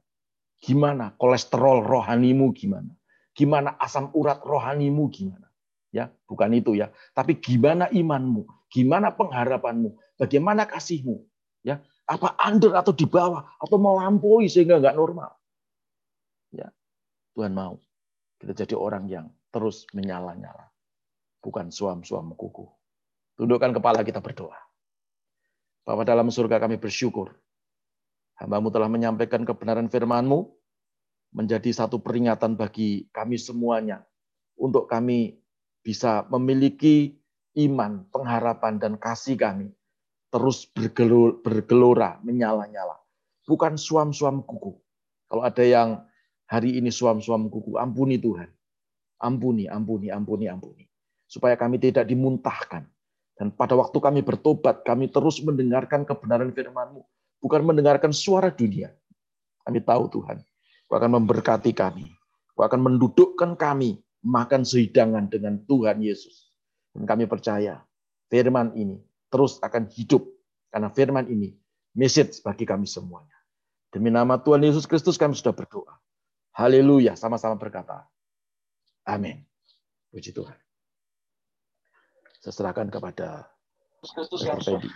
[0.62, 2.94] Gimana kolesterol rohanimu gimana?
[3.34, 5.50] Gimana asam urat rohanimu gimana?
[5.90, 6.94] Ya, bukan itu ya.
[7.12, 8.46] Tapi gimana imanmu?
[8.70, 9.98] Gimana pengharapanmu?
[10.16, 11.20] Bagaimana kasihmu?
[11.66, 15.34] Ya, apa under atau di bawah atau melampaui sehingga nggak normal?
[16.54, 16.70] Ya,
[17.34, 17.82] Tuhan mau
[18.38, 20.70] kita jadi orang yang terus menyala-nyala,
[21.42, 22.70] bukan suam-suam kuku.
[23.36, 24.56] Tundukkan kepala kita berdoa.
[25.82, 27.34] Bapak dalam surga kami bersyukur
[28.42, 30.50] Hambamu telah menyampaikan kebenaran firman-Mu
[31.30, 34.02] menjadi satu peringatan bagi kami semuanya
[34.58, 35.38] untuk kami
[35.86, 37.14] bisa memiliki
[37.54, 39.70] iman, pengharapan, dan kasih kami
[40.34, 40.66] terus
[41.46, 42.98] bergelora, menyala-nyala.
[43.46, 44.74] Bukan suam-suam kuku.
[45.30, 46.02] Kalau ada yang
[46.50, 48.50] hari ini suam-suam kuku, ampuni Tuhan.
[49.22, 50.84] Ampuni, ampuni, ampuni, ampuni.
[51.30, 52.90] Supaya kami tidak dimuntahkan.
[53.38, 57.06] Dan pada waktu kami bertobat, kami terus mendengarkan kebenaran firman-Mu
[57.42, 58.94] bukan mendengarkan suara dunia.
[59.66, 60.38] Kami tahu Tuhan,
[60.92, 62.04] Kau akan memberkati kami.
[62.52, 66.52] Kau akan mendudukkan kami makan sehidangan dengan Tuhan Yesus.
[66.92, 67.80] Dan kami percaya
[68.28, 69.00] firman ini
[69.32, 70.20] terus akan hidup.
[70.68, 71.56] Karena firman ini
[71.96, 73.32] message bagi kami semuanya.
[73.88, 75.96] Demi nama Tuhan Yesus Kristus kami sudah berdoa.
[76.52, 77.16] Haleluya.
[77.16, 78.04] Sama-sama berkata.
[79.08, 79.48] Amin.
[80.12, 80.60] Puji Tuhan.
[82.44, 83.48] Saya serahkan kepada
[84.60, 84.92] Fedi.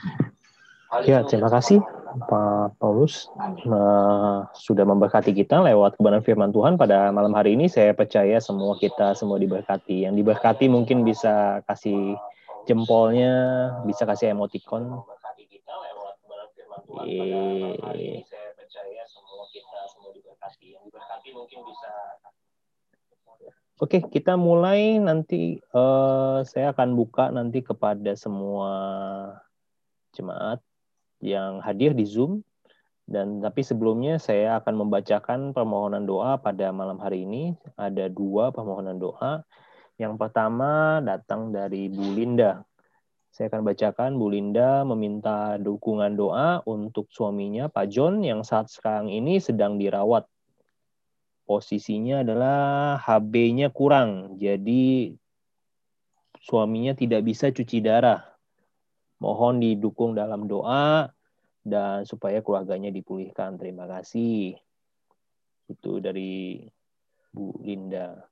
[0.87, 1.83] Ya, terima kasih
[2.31, 3.27] Pak Paulus
[3.67, 7.67] uh, sudah memberkati kita lewat kebenaran firman Tuhan pada malam hari ini.
[7.67, 10.07] Saya percaya semua kita semua diberkati.
[10.07, 12.15] Yang diberkati mungkin bisa kasih
[12.71, 13.35] jempolnya,
[13.83, 15.03] bisa kasih emoticon.
[23.77, 25.59] Oke, kita mulai nanti.
[25.75, 28.73] Uh, saya akan buka nanti kepada semua
[30.17, 30.63] jemaat
[31.21, 32.45] yang hadir di Zoom.
[33.07, 37.55] Dan tapi sebelumnya saya akan membacakan permohonan doa pada malam hari ini.
[37.79, 39.47] Ada dua permohonan doa.
[39.97, 42.67] Yang pertama datang dari Bu Linda.
[43.31, 49.13] Saya akan bacakan Bu Linda meminta dukungan doa untuk suaminya Pak John yang saat sekarang
[49.13, 50.27] ini sedang dirawat.
[51.47, 55.15] Posisinya adalah HB-nya kurang, jadi
[56.43, 58.36] suaminya tidak bisa cuci darah
[59.17, 61.09] Mohon didukung dalam doa
[61.65, 63.57] dan supaya keluarganya dipulihkan.
[63.57, 64.55] Terima kasih.
[65.67, 66.63] Itu dari
[67.33, 68.23] Bu Linda.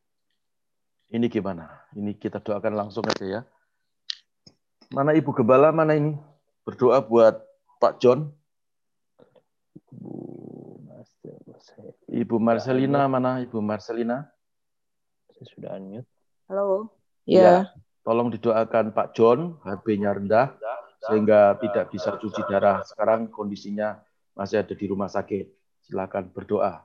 [1.11, 1.69] Ini gimana?
[1.97, 3.41] Ini kita doakan langsung aja ya.
[4.93, 6.15] Mana Ibu Gembala, mana ini?
[6.63, 7.41] Berdoa buat
[7.81, 8.33] Pak John.
[12.15, 14.31] Ibu Marcelina, mana Ibu Marcelina?
[15.35, 16.07] Saya sudah unmute.
[16.47, 16.95] Halo.
[17.27, 17.43] Ya.
[17.43, 17.57] ya.
[18.05, 20.55] Tolong didoakan Pak John, HB-nya rendah,
[21.05, 22.81] sehingga tidak bisa cuci darah.
[22.85, 24.01] Sekarang kondisinya
[24.33, 25.53] masih ada di rumah sakit.
[25.85, 26.81] Silakan berdoa.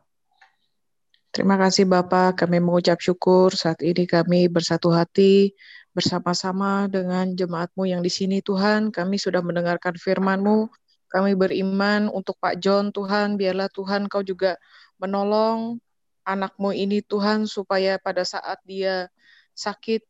[1.30, 5.53] Terima kasih Bapak, kami mengucap syukur saat ini kami bersatu hati
[5.93, 8.89] bersama-sama dengan jemaatmu yang di sini Tuhan.
[8.89, 10.65] Kami sudah mendengarkan firman-Mu,
[11.05, 14.57] kami beriman untuk Pak John Tuhan, biarlah Tuhan Kau juga
[14.97, 15.78] menolong
[16.26, 19.05] anakmu ini Tuhan supaya pada saat dia
[19.53, 20.09] sakit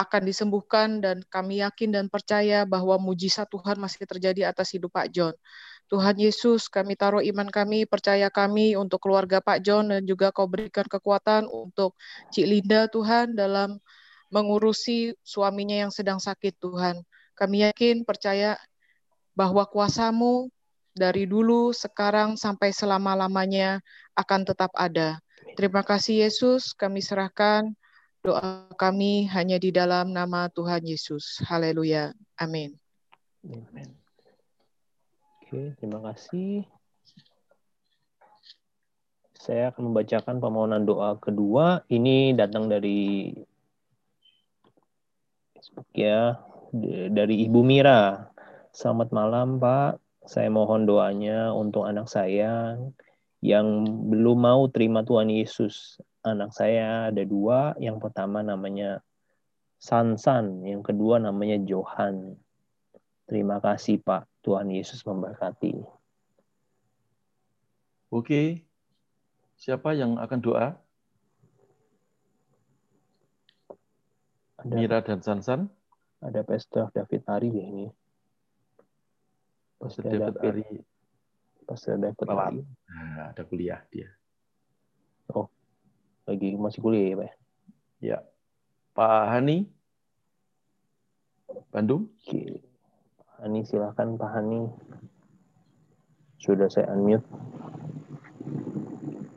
[0.00, 5.12] akan disembuhkan dan kami yakin dan percaya bahwa mujizat Tuhan masih terjadi atas hidup Pak
[5.12, 5.36] John.
[5.92, 10.48] Tuhan Yesus, kami taruh iman kami, percaya kami untuk keluarga Pak John dan juga kau
[10.48, 11.98] berikan kekuatan untuk
[12.32, 13.76] Cik Linda Tuhan dalam
[14.32, 17.02] mengurusi suaminya yang sedang sakit Tuhan.
[17.34, 18.56] Kami yakin, percaya
[19.34, 20.48] bahwa kuasamu
[20.94, 23.82] dari dulu, sekarang, sampai selama-lamanya
[24.14, 25.18] akan tetap ada.
[25.58, 27.74] Terima kasih Yesus, kami serahkan
[28.20, 31.40] doa kami hanya di dalam nama Tuhan Yesus.
[31.48, 32.12] Haleluya.
[32.36, 32.76] Amin.
[33.48, 33.88] Amin.
[35.40, 36.68] Oke, terima kasih.
[39.40, 41.80] Saya akan membacakan permohonan doa kedua.
[41.88, 43.32] Ini datang dari
[45.56, 46.36] Facebook ya,
[47.08, 48.28] dari Ibu Mira.
[48.76, 49.96] Selamat malam, Pak.
[50.28, 52.76] Saya mohon doanya untuk anak saya
[53.40, 55.96] yang belum mau terima Tuhan Yesus.
[56.20, 57.72] Anak saya ada dua.
[57.80, 59.00] Yang pertama namanya
[59.80, 62.36] Sansan, yang kedua namanya Johan.
[63.24, 64.28] Terima kasih, Pak.
[64.44, 65.80] Tuhan Yesus memberkati.
[68.12, 68.66] Oke,
[69.56, 70.76] siapa yang akan doa?
[74.60, 75.72] Ada, Mira dan Sansan.
[76.20, 77.88] Ada Pastor David Ari ya ini.
[79.80, 80.64] Pastor David, Ari.
[81.64, 82.60] Pastor David Ari.
[82.60, 84.12] Nah, ada kuliah dia.
[86.28, 87.32] Lagi masih kuliah ya, Pak?
[88.00, 88.18] Ya.
[88.96, 89.70] Pak Hani,
[91.70, 92.10] Bandung.
[92.26, 92.58] Oke.
[93.38, 94.66] Hani silakan Pak Hani.
[96.42, 97.22] Sudah saya unmute.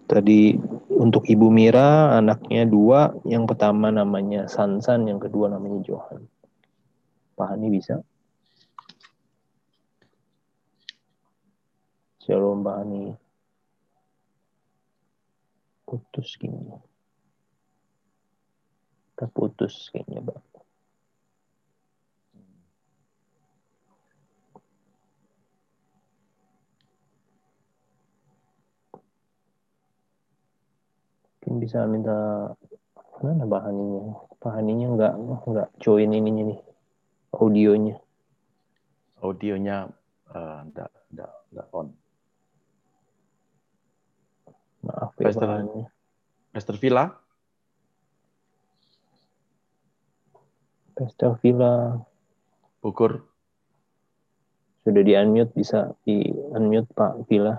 [0.09, 0.57] Tadi
[0.93, 6.25] untuk Ibu Mira anaknya dua, yang pertama namanya Sansan, yang kedua namanya Johan.
[7.33, 8.01] Pak Hani bisa?
[12.23, 13.22] Shalom Pak Hani.
[15.93, 16.57] Putus gini.
[19.13, 20.53] Terputus kayaknya Pak.
[31.53, 32.17] mungkin bisa minta
[33.21, 35.13] mana bahaninya bahaninya nggak
[35.45, 36.59] nggak join ininya nih
[37.29, 37.99] audionya
[39.21, 39.91] audionya
[40.33, 41.93] uh, nggak nggak nggak on
[44.83, 45.49] maaf ya Pastor,
[46.51, 47.05] Pastor Villa
[50.93, 51.97] Pastor Villa
[52.83, 53.23] Bogor
[54.83, 57.55] sudah di unmute bisa di unmute Pak Villa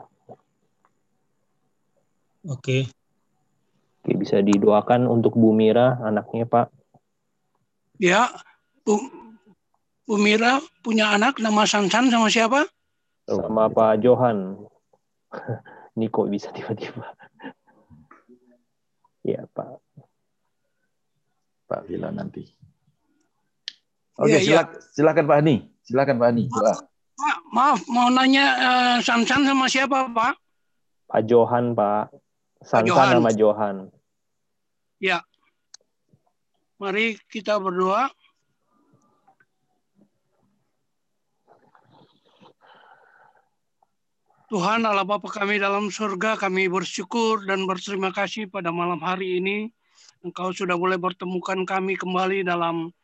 [2.45, 3.05] oke.
[4.05, 6.69] Oke, bisa didoakan untuk Bu Mira, anaknya Pak.
[7.97, 8.29] Ya,
[8.85, 9.01] Bu,
[10.05, 12.69] Bu Mira punya anak nama Sansan sama siapa?
[13.25, 14.61] Sama Pak Johan.
[15.95, 17.07] Ini kok bisa tiba-tiba.
[19.31, 19.79] ya, Pak.
[21.71, 22.43] Pak Vila nanti.
[24.19, 24.81] Oke, ya, silak, ya.
[24.95, 25.57] silakan Pak Hani.
[25.87, 26.45] Silakan Pak Hani.
[26.51, 30.35] Pak, maaf, mau nanya uh, Sansan sama siapa, Pak?
[31.11, 32.11] Pak Johan, Pak.
[32.67, 33.91] Sansan nama Johan.
[34.99, 35.23] Ya.
[36.83, 38.11] Mari kita berdoa.
[44.55, 49.75] Tuhan Allah Bapa kami dalam surga, kami bersyukur dan berterima kasih pada malam hari ini.
[50.23, 52.95] Engkau sudah boleh bertemukan kami kembali dalam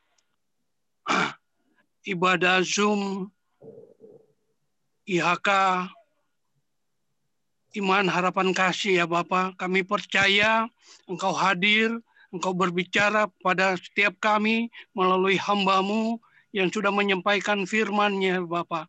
[2.14, 3.34] ibadah Zoom
[5.11, 5.51] IHK
[7.82, 9.59] iman harapan kasih ya Bapak.
[9.59, 10.70] Kami percaya
[11.11, 11.98] Engkau hadir,
[12.30, 16.22] Engkau berbicara pada setiap kami melalui hambamu
[16.55, 18.86] yang sudah menyampaikan firman-Nya Bapak.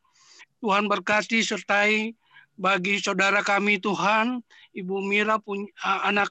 [0.61, 2.20] Tuhan berkati sertai
[2.61, 4.45] bagi saudara kami Tuhan,
[4.77, 6.29] Ibu Mira punya anak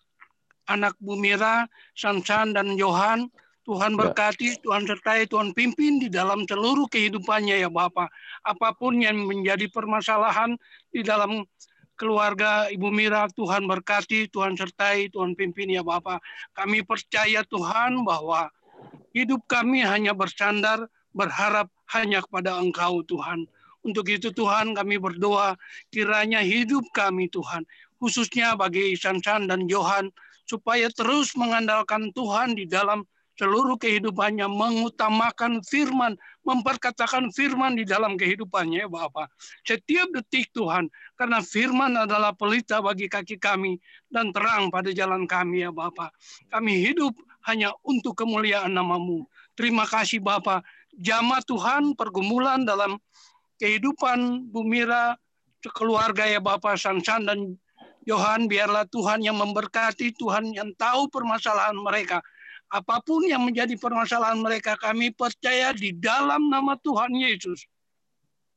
[0.70, 1.66] anak Bu Mira,
[1.98, 3.26] Sansan dan Johan.
[3.66, 8.08] Tuhan berkati, Tuhan sertai, Tuhan pimpin di dalam seluruh kehidupannya ya Bapak.
[8.42, 10.58] Apa pun yang menjadi permasalahan
[10.90, 11.44] di dalam
[11.94, 16.18] keluarga Ibu Mira, Tuhan berkati, Tuhan sertai, Tuhan pimpin ya Bapak.
[16.56, 18.48] Kami percaya Tuhan bahwa
[19.12, 23.44] hidup kami hanya bersandar, berharap hanya kepada Engkau Tuhan.
[23.80, 25.56] Untuk itu Tuhan kami berdoa
[25.88, 27.64] kiranya hidup kami Tuhan,
[27.96, 30.12] khususnya bagi Sansan dan Johan,
[30.44, 33.06] supaya terus mengandalkan Tuhan di dalam
[33.40, 36.12] seluruh kehidupannya mengutamakan firman,
[36.44, 39.32] memperkatakan firman di dalam kehidupannya, ya Bapak.
[39.64, 43.80] Setiap detik Tuhan, karena firman adalah pelita bagi kaki kami
[44.12, 46.12] dan terang pada jalan kami, ya Bapak.
[46.52, 47.16] Kami hidup
[47.48, 49.24] hanya untuk kemuliaan namamu.
[49.56, 50.60] Terima kasih Bapak.
[51.00, 53.00] Jamaah Tuhan, pergumulan dalam
[53.60, 55.14] kehidupan Bumira,
[55.76, 57.60] keluarga ya Bapak Sansan dan
[58.08, 62.24] Yohan, biarlah Tuhan yang memberkati, Tuhan yang tahu permasalahan mereka.
[62.72, 67.68] Apa pun yang menjadi permasalahan mereka, kami percaya di dalam nama Tuhan Yesus.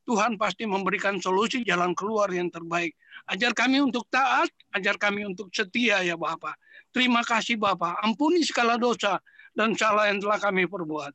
[0.04, 2.92] Tuhan pasti memberikan solusi jalan keluar yang terbaik.
[3.28, 6.56] Ajar kami untuk taat, ajar kami untuk setia ya Bapak.
[6.92, 8.00] Terima kasih Bapak.
[8.04, 9.20] Ampuni segala dosa
[9.56, 11.12] dan salah yang telah kami perbuat.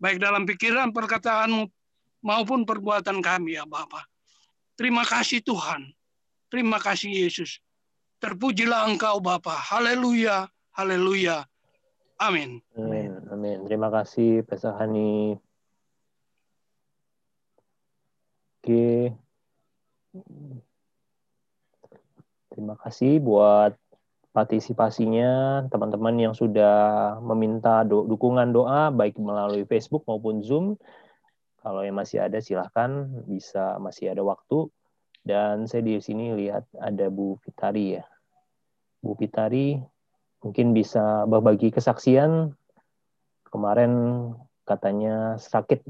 [0.00, 1.68] Baik dalam pikiran, perkataanmu,
[2.22, 4.08] maupun perbuatan kami ya Bapak.
[4.78, 5.92] Terima kasih Tuhan.
[6.48, 7.60] Terima kasih Yesus.
[8.22, 9.52] Terpujilah Engkau Bapa.
[9.52, 10.48] Haleluya.
[10.72, 11.44] Haleluya.
[12.22, 12.62] Amin.
[12.78, 13.10] Amin.
[13.28, 13.58] Amin.
[13.66, 15.36] Terima kasih Pesahani.
[18.62, 19.10] Oke.
[22.52, 23.74] Terima kasih buat
[24.32, 30.78] partisipasinya teman-teman yang sudah meminta do dukungan doa baik melalui Facebook maupun Zoom.
[31.62, 34.66] Kalau yang masih ada silahkan bisa masih ada waktu.
[35.22, 38.04] Dan saya di sini lihat ada Bu Fitari ya.
[38.98, 39.78] Bu Fitari
[40.42, 42.50] mungkin bisa berbagi kesaksian.
[43.46, 43.92] Kemarin
[44.66, 45.86] katanya sakit.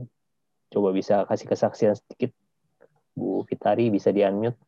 [0.68, 2.36] Coba bisa kasih kesaksian sedikit.
[3.16, 4.60] Bu Fitari bisa di-unmute.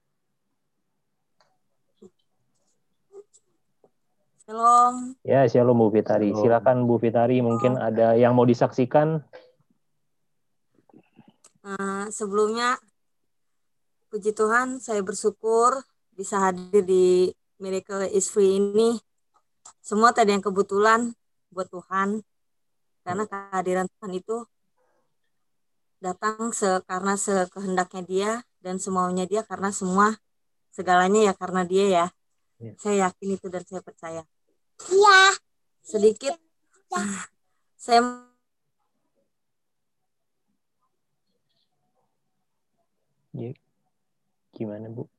[4.45, 5.17] Shalom.
[5.25, 6.37] Ya, shalom Bu Fitari.
[6.37, 9.25] Silakan Bu Fitari, mungkin ada yang mau disaksikan.
[11.65, 12.77] Uh, sebelumnya,
[14.13, 15.81] puji Tuhan, saya bersyukur
[16.13, 19.01] bisa hadir di Miracle is Free ini.
[19.81, 21.17] Semua tadi yang kebetulan
[21.49, 22.21] buat Tuhan,
[23.01, 24.37] karena kehadiran Tuhan itu
[26.05, 30.21] datang se karena sekehendaknya Dia dan semaunya Dia karena semua
[30.69, 32.07] segalanya ya karena Dia ya.
[32.61, 32.73] ya.
[32.77, 34.23] Saya yakin itu dan saya percaya.
[34.93, 35.21] Iya.
[35.81, 36.37] Sedikit
[36.93, 37.05] ya.
[37.81, 38.01] saya
[43.35, 43.51] Ya.
[44.55, 45.11] Gimana Bu?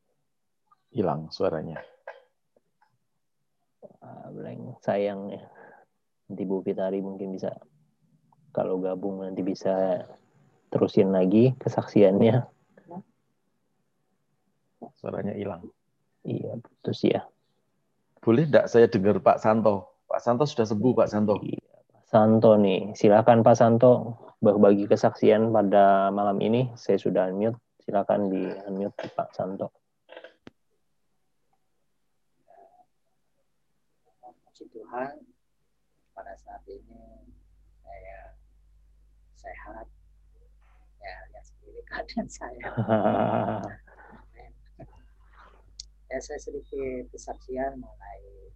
[0.95, 1.83] Hilang suaranya.
[3.99, 4.79] Ah, blank.
[4.79, 5.43] Sayang ya.
[6.31, 7.51] Nanti Bu Fitari mungkin bisa
[8.55, 10.07] kalau gabung nanti bisa
[10.71, 12.47] terusin lagi kesaksiannya.
[14.95, 15.67] Suaranya hilang.
[16.23, 17.27] Iya, putus ya.
[18.23, 19.91] Boleh enggak saya dengar Pak Santo?
[20.07, 21.35] Pak Santo sudah sembuh Pak Santo.
[21.43, 22.95] Iya, Pak Santo nih.
[22.95, 26.71] Silakan Pak Santo berbagi kesaksian pada malam ini.
[26.79, 29.69] Saya sudah unmute silakan di unmute Pak Santo.
[34.49, 35.21] Puji Tuhan,
[36.17, 37.29] pada saat ini
[37.85, 38.33] saya
[39.37, 39.85] sehat.
[40.97, 42.65] Ya, lihat sendiri keadaan saya.
[46.09, 48.49] ya, saya sedikit kesaksian mengenai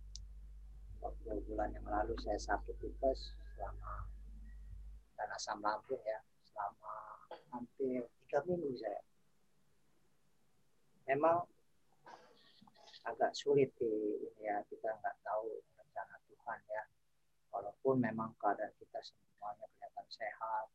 [1.06, 4.10] waktu bulan yang lalu saya sakit tipes selama
[5.14, 6.20] dan asam lambung ya
[6.50, 6.96] selama
[7.54, 9.00] hampir tiga minggu saya
[11.10, 11.42] memang
[13.10, 13.90] agak sulit di
[14.46, 16.84] ya kita nggak tahu rencana Tuhan ya.
[17.50, 20.70] Walaupun memang keadaan kita semuanya kelihatan sehat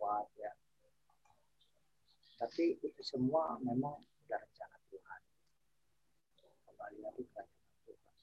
[0.00, 0.56] kuat ya.
[2.40, 5.20] Tapi itu semua memang sudah rencana Tuhan.
[6.72, 8.14] Kembali lagi ke rencana Tuhan.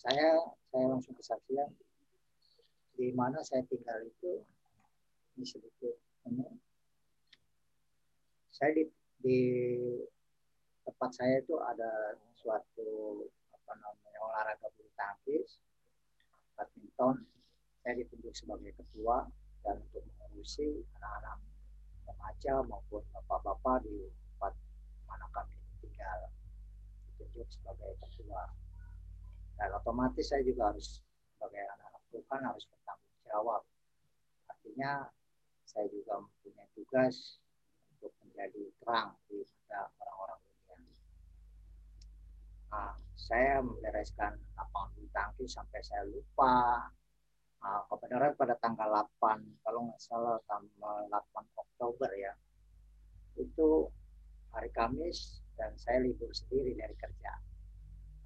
[0.00, 0.28] Saya
[0.72, 1.68] saya langsung kesaksian
[2.96, 4.40] di mana saya tinggal itu
[5.36, 6.48] ini sedikit ini.
[8.52, 8.84] Saya di
[9.22, 9.40] di
[10.82, 13.22] tempat saya itu ada suatu
[13.54, 15.62] apa namanya olahraga bulu tangkis
[16.58, 17.22] badminton.
[17.82, 19.26] Saya ditunjuk sebagai ketua
[19.62, 21.38] dan untuk mengurusi anak-anak
[22.06, 24.54] remaja maupun bapak-bapak di tempat
[25.06, 26.30] mana kami tinggal.
[27.18, 28.50] Ditunjuk sebagai ketua.
[29.58, 31.02] Dan otomatis saya juga harus
[31.34, 33.62] sebagai anak-anak Tuhan harus bertanggung jawab.
[34.50, 35.10] Artinya
[35.66, 37.41] saya juga mempunyai tugas
[38.42, 40.98] menjadi terang di mata orang-orang dunia.
[42.74, 46.90] Nah, saya membereskan lapangan bulu tangkis sampai saya lupa.
[47.62, 51.22] Nah, kebenaran pada tanggal 8, kalau nggak salah tanggal 8
[51.54, 52.34] Oktober ya,
[53.38, 53.86] itu
[54.50, 57.38] hari Kamis dan saya libur sendiri dari kerja.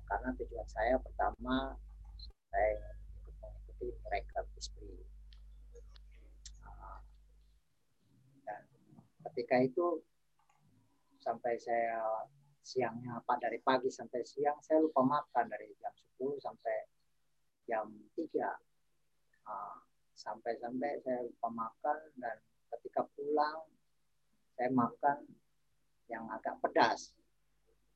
[0.08, 1.76] Karena tujuan saya pertama,
[2.48, 2.72] saya
[3.20, 5.15] ikut mengikuti mereka Esprit
[9.30, 10.00] ketika itu
[11.18, 12.02] sampai saya
[12.62, 16.76] siangnya apa dari pagi sampai siang saya lupa makan dari jam 10 sampai
[17.66, 18.66] jam 3
[20.16, 22.36] sampai-sampai saya lupa makan dan
[22.74, 23.62] ketika pulang
[24.56, 25.28] saya makan
[26.08, 27.12] yang agak pedas.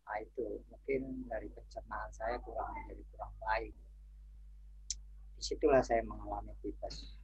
[0.05, 3.75] Nah, itu mungkin dari pencernaan saya kurang menjadi kurang baik.
[5.39, 7.17] Di situlah saya mengalami tipes.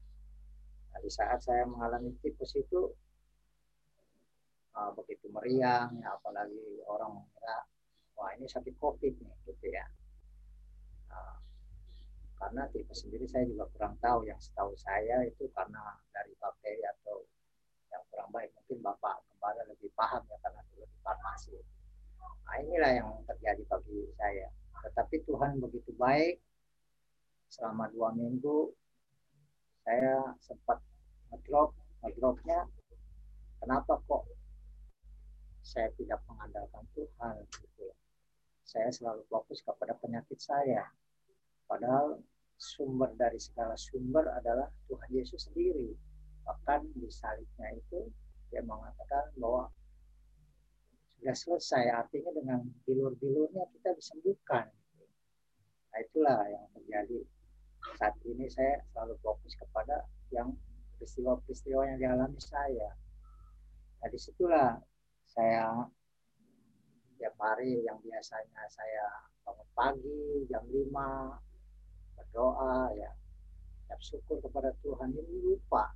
[0.96, 2.88] Di saat saya mengalami tipes itu
[4.76, 7.64] uh, begitu meriang, ya apalagi orang mengira,
[8.14, 9.86] wah ini sakit COVID nih, gitu ya.
[11.08, 11.40] Nah,
[12.36, 14.28] karena tipes sendiri saya juga kurang tahu.
[14.28, 17.24] Yang setahu saya itu karena dari bakteri atau
[17.88, 18.52] yang kurang baik.
[18.52, 21.56] Mungkin Bapak kembali lebih paham ya karena dulu di farmasi.
[22.46, 24.48] Nah inilah yang terjadi bagi saya.
[24.84, 26.36] Tetapi Tuhan begitu baik.
[27.48, 28.74] Selama dua minggu
[29.86, 30.82] saya sempat
[31.32, 31.72] ngedrop,
[32.04, 32.68] ngedropnya.
[33.62, 34.28] Kenapa kok
[35.66, 37.34] saya tidak mengandalkan Tuhan?
[37.50, 37.90] Gitu.
[38.62, 40.86] Saya selalu fokus kepada penyakit saya.
[41.66, 42.22] Padahal
[42.56, 45.92] sumber dari segala sumber adalah Tuhan Yesus sendiri
[46.46, 48.08] bahkan di salibnya itu
[48.48, 49.68] dia mengatakan bahwa
[51.18, 54.70] sudah selesai artinya dengan bilur-bilurnya kita disembuhkan
[55.90, 57.20] nah itulah yang terjadi
[57.98, 60.54] saat ini saya selalu fokus kepada yang
[60.96, 62.94] peristiwa-peristiwa yang dialami saya
[64.00, 64.80] nah di situlah
[65.36, 65.84] saya
[67.20, 69.04] tiap hari yang biasanya saya
[69.44, 70.88] bangun pagi jam 5
[72.16, 73.12] berdoa ya.
[73.84, 75.92] Ucap syukur kepada Tuhan ini lupa.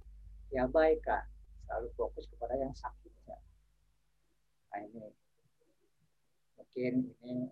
[0.53, 1.25] Diabaikan
[1.65, 3.41] selalu fokus kepada yang sakitnya.
[4.77, 5.09] Nah ini.
[6.61, 6.93] Mungkin
[7.25, 7.49] ini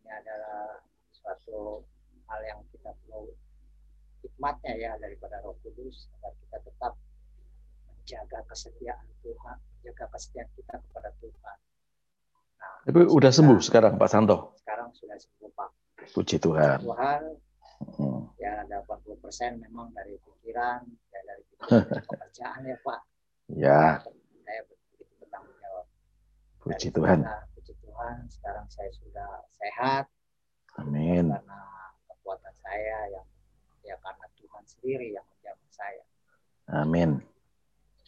[0.00, 0.80] ini adalah
[1.12, 1.84] suatu
[2.24, 3.36] hal yang kita perlu
[4.24, 6.92] hikmatnya ya daripada Roh Kudus agar kita tetap
[7.84, 11.56] menjaga kesetiaan Tuhan menjaga kesetiaan kita kepada Tuhan.
[12.58, 14.58] Nah, tapi udah sembuh sekarang Pak Santo?
[14.58, 15.70] Sekarang sudah sembuh Pak.
[16.18, 16.82] Puji Tuhan.
[16.82, 17.22] Tuhan
[17.94, 18.20] hmm.
[18.42, 20.82] ya ada 80 persen memang dari pikiran
[21.14, 23.00] ya dari pikiran pekerjaan ya Pak.
[23.54, 23.82] Ya.
[24.42, 25.86] Saya begitu bertanggung jawab.
[26.58, 27.18] Puji Tuhan.
[27.22, 30.04] Kita, puji Tuhan sekarang saya sudah sehat.
[30.82, 31.30] Amin.
[31.30, 31.62] Karena
[32.10, 33.26] kekuatan saya yang
[33.86, 36.04] ya karena Tuhan sendiri yang menjaga saya.
[36.68, 37.22] Amin.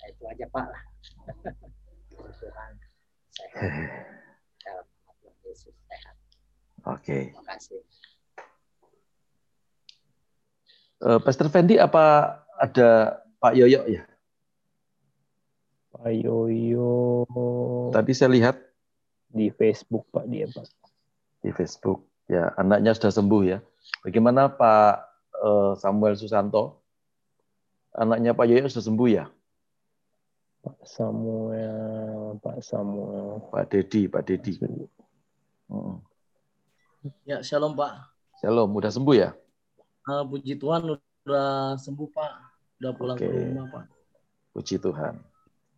[0.00, 0.66] Nah, itu aja Pak.
[0.66, 0.89] lah
[1.28, 2.72] Tuhan sehat
[4.64, 4.86] dalam
[5.20, 6.16] Tuhan Yesus sehat
[6.86, 7.22] oke okay.
[7.32, 7.80] terima kasih
[11.00, 14.04] Uh, Pastor Fendi apa ada Pak Yoyo ya?
[15.96, 16.92] Pak Yoyo.
[17.88, 18.60] Tadi saya lihat
[19.32, 20.68] di Facebook Pak dia Pak.
[21.40, 23.64] Di Facebook ya anaknya sudah sembuh ya.
[24.04, 24.92] Bagaimana Pak
[25.40, 26.84] uh, Samuel Susanto?
[27.96, 29.24] Anaknya Pak Yoyo sudah sembuh ya?
[30.60, 33.40] Pak Samuel, Pak Samuel.
[33.48, 34.60] Pak Dedi, Pak Dedi.
[35.72, 36.04] Hmm.
[37.24, 37.96] Ya, shalom Pak.
[38.44, 39.32] Shalom, udah sembuh ya?
[40.04, 42.32] Uh, puji Tuhan udah sembuh Pak,
[42.76, 43.32] udah pulang okay.
[43.32, 43.84] ke rumah Pak.
[44.52, 45.16] Puji Tuhan,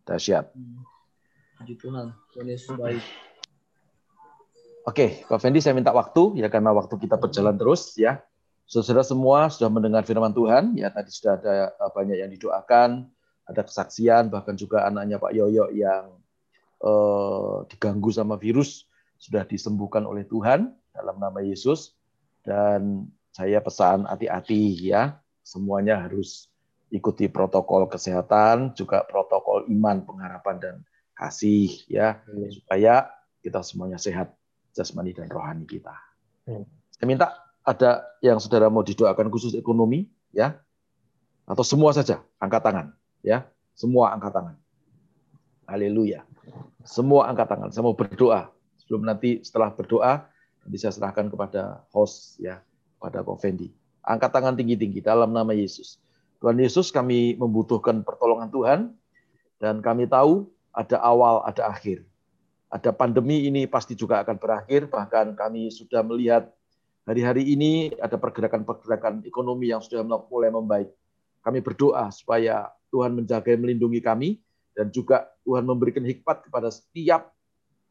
[0.03, 0.51] dahsyat.
[0.51, 0.83] Hmm.
[1.63, 2.99] Puji Tuhan, Tuhan Yesus baik.
[4.83, 8.19] Oke, okay, Pak Fendi saya minta waktu ya karena waktu kita berjalan terus ya.
[8.67, 13.12] Saudara semua sudah mendengar firman Tuhan ya tadi sudah ada banyak yang didoakan,
[13.43, 16.15] ada kesaksian bahkan juga anaknya Pak Yoyo yang
[16.79, 18.87] eh, diganggu sama virus
[19.19, 21.95] sudah disembuhkan oleh Tuhan dalam nama Yesus
[22.43, 26.53] dan saya pesan hati-hati ya, semuanya harus
[26.93, 30.75] ikuti protokol kesehatan, juga protokol iman, pengharapan dan
[31.17, 32.53] kasih ya, hmm.
[32.53, 33.09] supaya
[33.41, 34.37] kita semuanya sehat
[34.77, 35.97] jasmani dan rohani kita.
[36.45, 36.69] Hmm.
[36.93, 37.27] Saya minta
[37.65, 40.53] ada yang saudara mau didoakan khusus ekonomi ya,
[41.49, 42.87] atau semua saja angkat tangan
[43.23, 44.55] ya, semua angkat tangan.
[45.65, 46.27] Haleluya.
[46.83, 47.71] Semua angkat tangan.
[47.71, 48.51] Saya mau berdoa.
[48.83, 50.27] Sebelum nanti setelah berdoa,
[50.67, 52.59] nanti saya serahkan kepada host ya
[52.99, 53.71] pada Pak Fendi.
[54.03, 55.97] Angkat tangan tinggi-tinggi dalam nama Yesus.
[56.43, 58.79] Tuhan Yesus kami membutuhkan pertolongan Tuhan
[59.63, 62.03] dan kami tahu ada awal, ada akhir.
[62.67, 66.51] Ada pandemi ini pasti juga akan berakhir, bahkan kami sudah melihat
[67.07, 70.89] hari-hari ini ada pergerakan-pergerakan ekonomi yang sudah mulai membaik.
[71.43, 74.29] Kami berdoa supaya Tuhan menjaga dan melindungi kami
[74.73, 77.29] dan juga Tuhan memberikan hikmat kepada setiap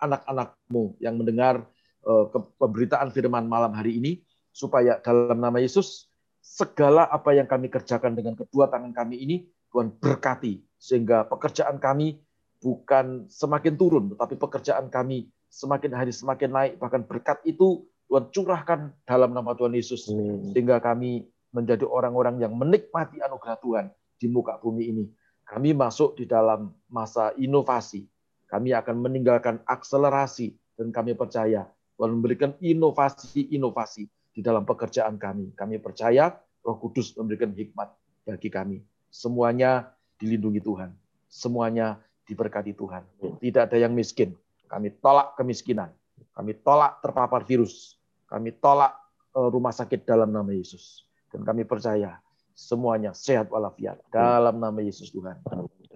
[0.01, 1.63] anak-anakmu yang mendengar
[2.03, 2.25] eh,
[2.59, 4.13] pemberitaan firman malam hari ini
[4.51, 6.11] supaya dalam nama Yesus
[6.43, 9.37] segala apa yang kami kerjakan dengan kedua tangan kami ini
[9.71, 12.19] Tuhan berkati sehingga pekerjaan kami
[12.59, 16.73] bukan semakin turun tetapi pekerjaan kami semakin hari semakin naik.
[16.81, 20.09] Bahkan berkat itu Tuhan curahkan dalam nama Tuhan Yesus
[20.53, 23.87] sehingga kami menjadi orang-orang yang menikmati anugerah Tuhan
[24.19, 25.05] di muka bumi ini.
[25.45, 28.09] Kami masuk di dalam masa inovasi.
[28.49, 35.53] Kami akan meninggalkan akselerasi dan kami percaya Tuhan memberikan inovasi-inovasi di dalam pekerjaan kami.
[35.53, 36.33] Kami percaya
[36.65, 37.93] Roh Kudus memberikan hikmat
[38.25, 38.81] bagi kami.
[39.13, 40.91] Semuanya dilindungi Tuhan.
[41.29, 43.05] Semuanya diberkati Tuhan.
[43.41, 44.33] Tidak ada yang miskin.
[44.69, 45.93] Kami tolak kemiskinan.
[46.33, 48.01] Kami tolak terpapar virus.
[48.25, 48.97] Kami tolak
[49.37, 51.05] eh, rumah sakit dalam nama Yesus.
[51.33, 52.21] Dan kami percaya
[52.53, 55.41] semuanya sehat walafiat dalam nama Yesus Tuhan.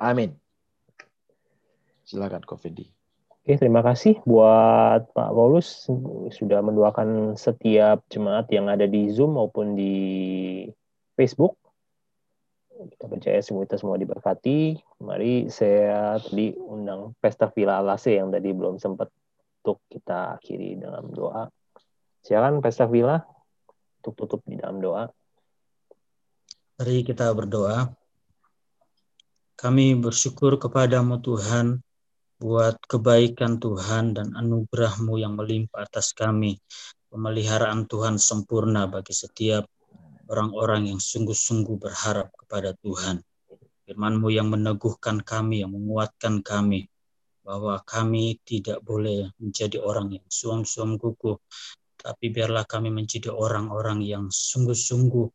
[0.01, 0.33] Amin.
[2.09, 2.89] Silakan Fendi.
[3.47, 5.87] Oke, terima kasih buat Pak Paulus
[6.35, 9.95] sudah mendoakan setiap jemaat yang ada di Zoom maupun di
[11.15, 11.55] Facebook.
[12.75, 14.83] Kita percaya semua kita semua diberkati.
[14.99, 19.15] Mari saya tadi undang Pesta Villa Alase yang tadi belum sempat
[19.63, 21.47] untuk kita akhiri dalam doa.
[22.27, 23.23] Silakan Pesta Villa
[24.03, 25.07] untuk tutup di dalam doa.
[26.77, 27.89] Mari kita berdoa.
[29.57, 31.81] Kami bersyukur kepadamu Tuhan
[32.37, 36.61] buat kebaikan Tuhan dan anugerah-Mu yang melimpah atas kami.
[37.09, 39.65] Pemeliharaan Tuhan sempurna bagi setiap
[40.29, 43.25] orang-orang yang sungguh-sungguh berharap kepada Tuhan.
[43.89, 46.93] Firman-Mu yang meneguhkan kami, yang menguatkan kami,
[47.41, 51.41] bahwa kami tidak boleh menjadi orang yang suam-suam gugup,
[51.97, 55.33] tapi biarlah kami menjadi orang-orang yang sungguh-sungguh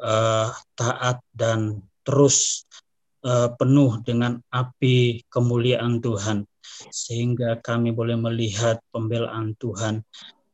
[0.00, 2.64] uh, taat dan terus
[3.24, 6.48] uh, penuh dengan api kemuliaan Tuhan
[6.88, 10.00] sehingga kami boleh melihat pembelaan Tuhan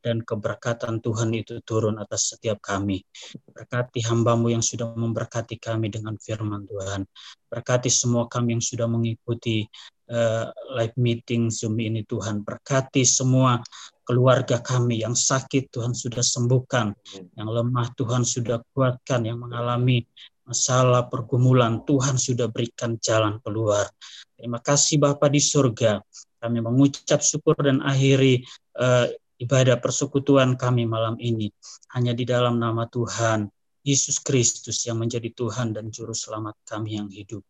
[0.06, 3.02] dan keberkatan Tuhan itu turun atas setiap kami.
[3.50, 7.02] Berkati hambamu yang sudah memberkati kami dengan firman Tuhan.
[7.50, 9.66] Berkati semua kami yang sudah mengikuti
[10.06, 10.46] uh,
[10.78, 12.46] live meeting Zoom ini Tuhan.
[12.46, 13.58] Berkati semua
[14.06, 16.94] keluarga kami yang sakit Tuhan sudah sembuhkan,
[17.34, 20.06] yang lemah Tuhan sudah kuatkan, yang mengalami
[20.46, 23.90] masalah pergumulan Tuhan sudah berikan jalan keluar.
[24.38, 25.98] Terima kasih Bapa di surga.
[26.38, 28.46] Kami mengucap syukur dan akhiri
[28.78, 29.10] uh,
[29.42, 31.50] ibadah persekutuan kami malam ini
[31.92, 33.50] hanya di dalam nama Tuhan
[33.82, 37.42] Yesus Kristus yang menjadi Tuhan dan juru selamat kami yang hidup.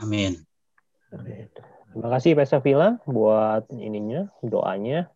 [0.00, 0.40] Amin.
[1.92, 5.12] Terima kasih Pak Safila buat ininya, doanya.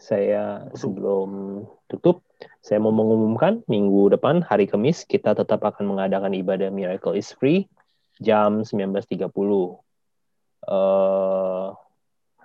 [0.00, 2.24] Saya sebelum tutup,
[2.64, 7.68] saya mau mengumumkan minggu depan hari Kamis kita tetap akan mengadakan ibadah Miracle is Free
[8.16, 9.28] jam 19.30.
[10.64, 11.76] Uh,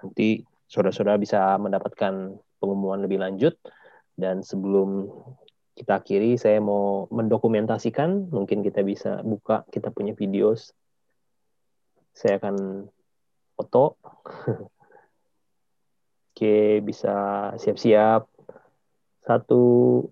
[0.03, 3.56] nanti saudara-saudara bisa mendapatkan pengumuman lebih lanjut.
[4.15, 5.11] Dan sebelum
[5.76, 10.56] kita akhiri saya mau mendokumentasikan mungkin kita bisa buka kita punya video
[12.15, 12.88] saya akan
[13.60, 13.99] foto
[16.36, 17.16] Oke, bisa
[17.56, 18.28] siap-siap.
[19.24, 20.03] Satu,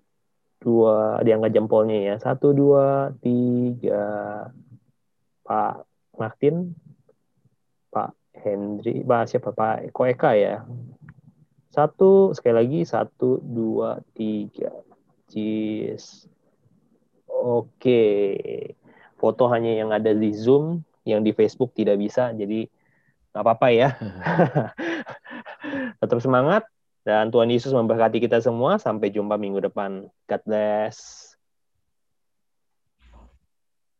[0.56, 2.14] dua, diangkat jempolnya ya.
[2.16, 4.08] Satu, dua, tiga.
[5.44, 5.84] Pak
[6.16, 6.72] Martin,
[7.92, 10.64] Pak Hendri, Pak siapa Pak Koeka ya.
[11.68, 14.72] Satu, sekali lagi, satu, dua, tiga.
[15.28, 16.24] Cheers.
[17.28, 18.00] Oke.
[19.20, 22.64] Foto hanya yang ada di Zoom, yang di Facebook tidak bisa, jadi
[23.36, 23.92] nggak apa-apa ya.
[26.04, 26.68] Tetap semangat
[27.08, 28.76] dan Tuhan Yesus memberkati kita semua.
[28.76, 30.04] Sampai jumpa minggu depan.
[30.28, 31.33] God bless.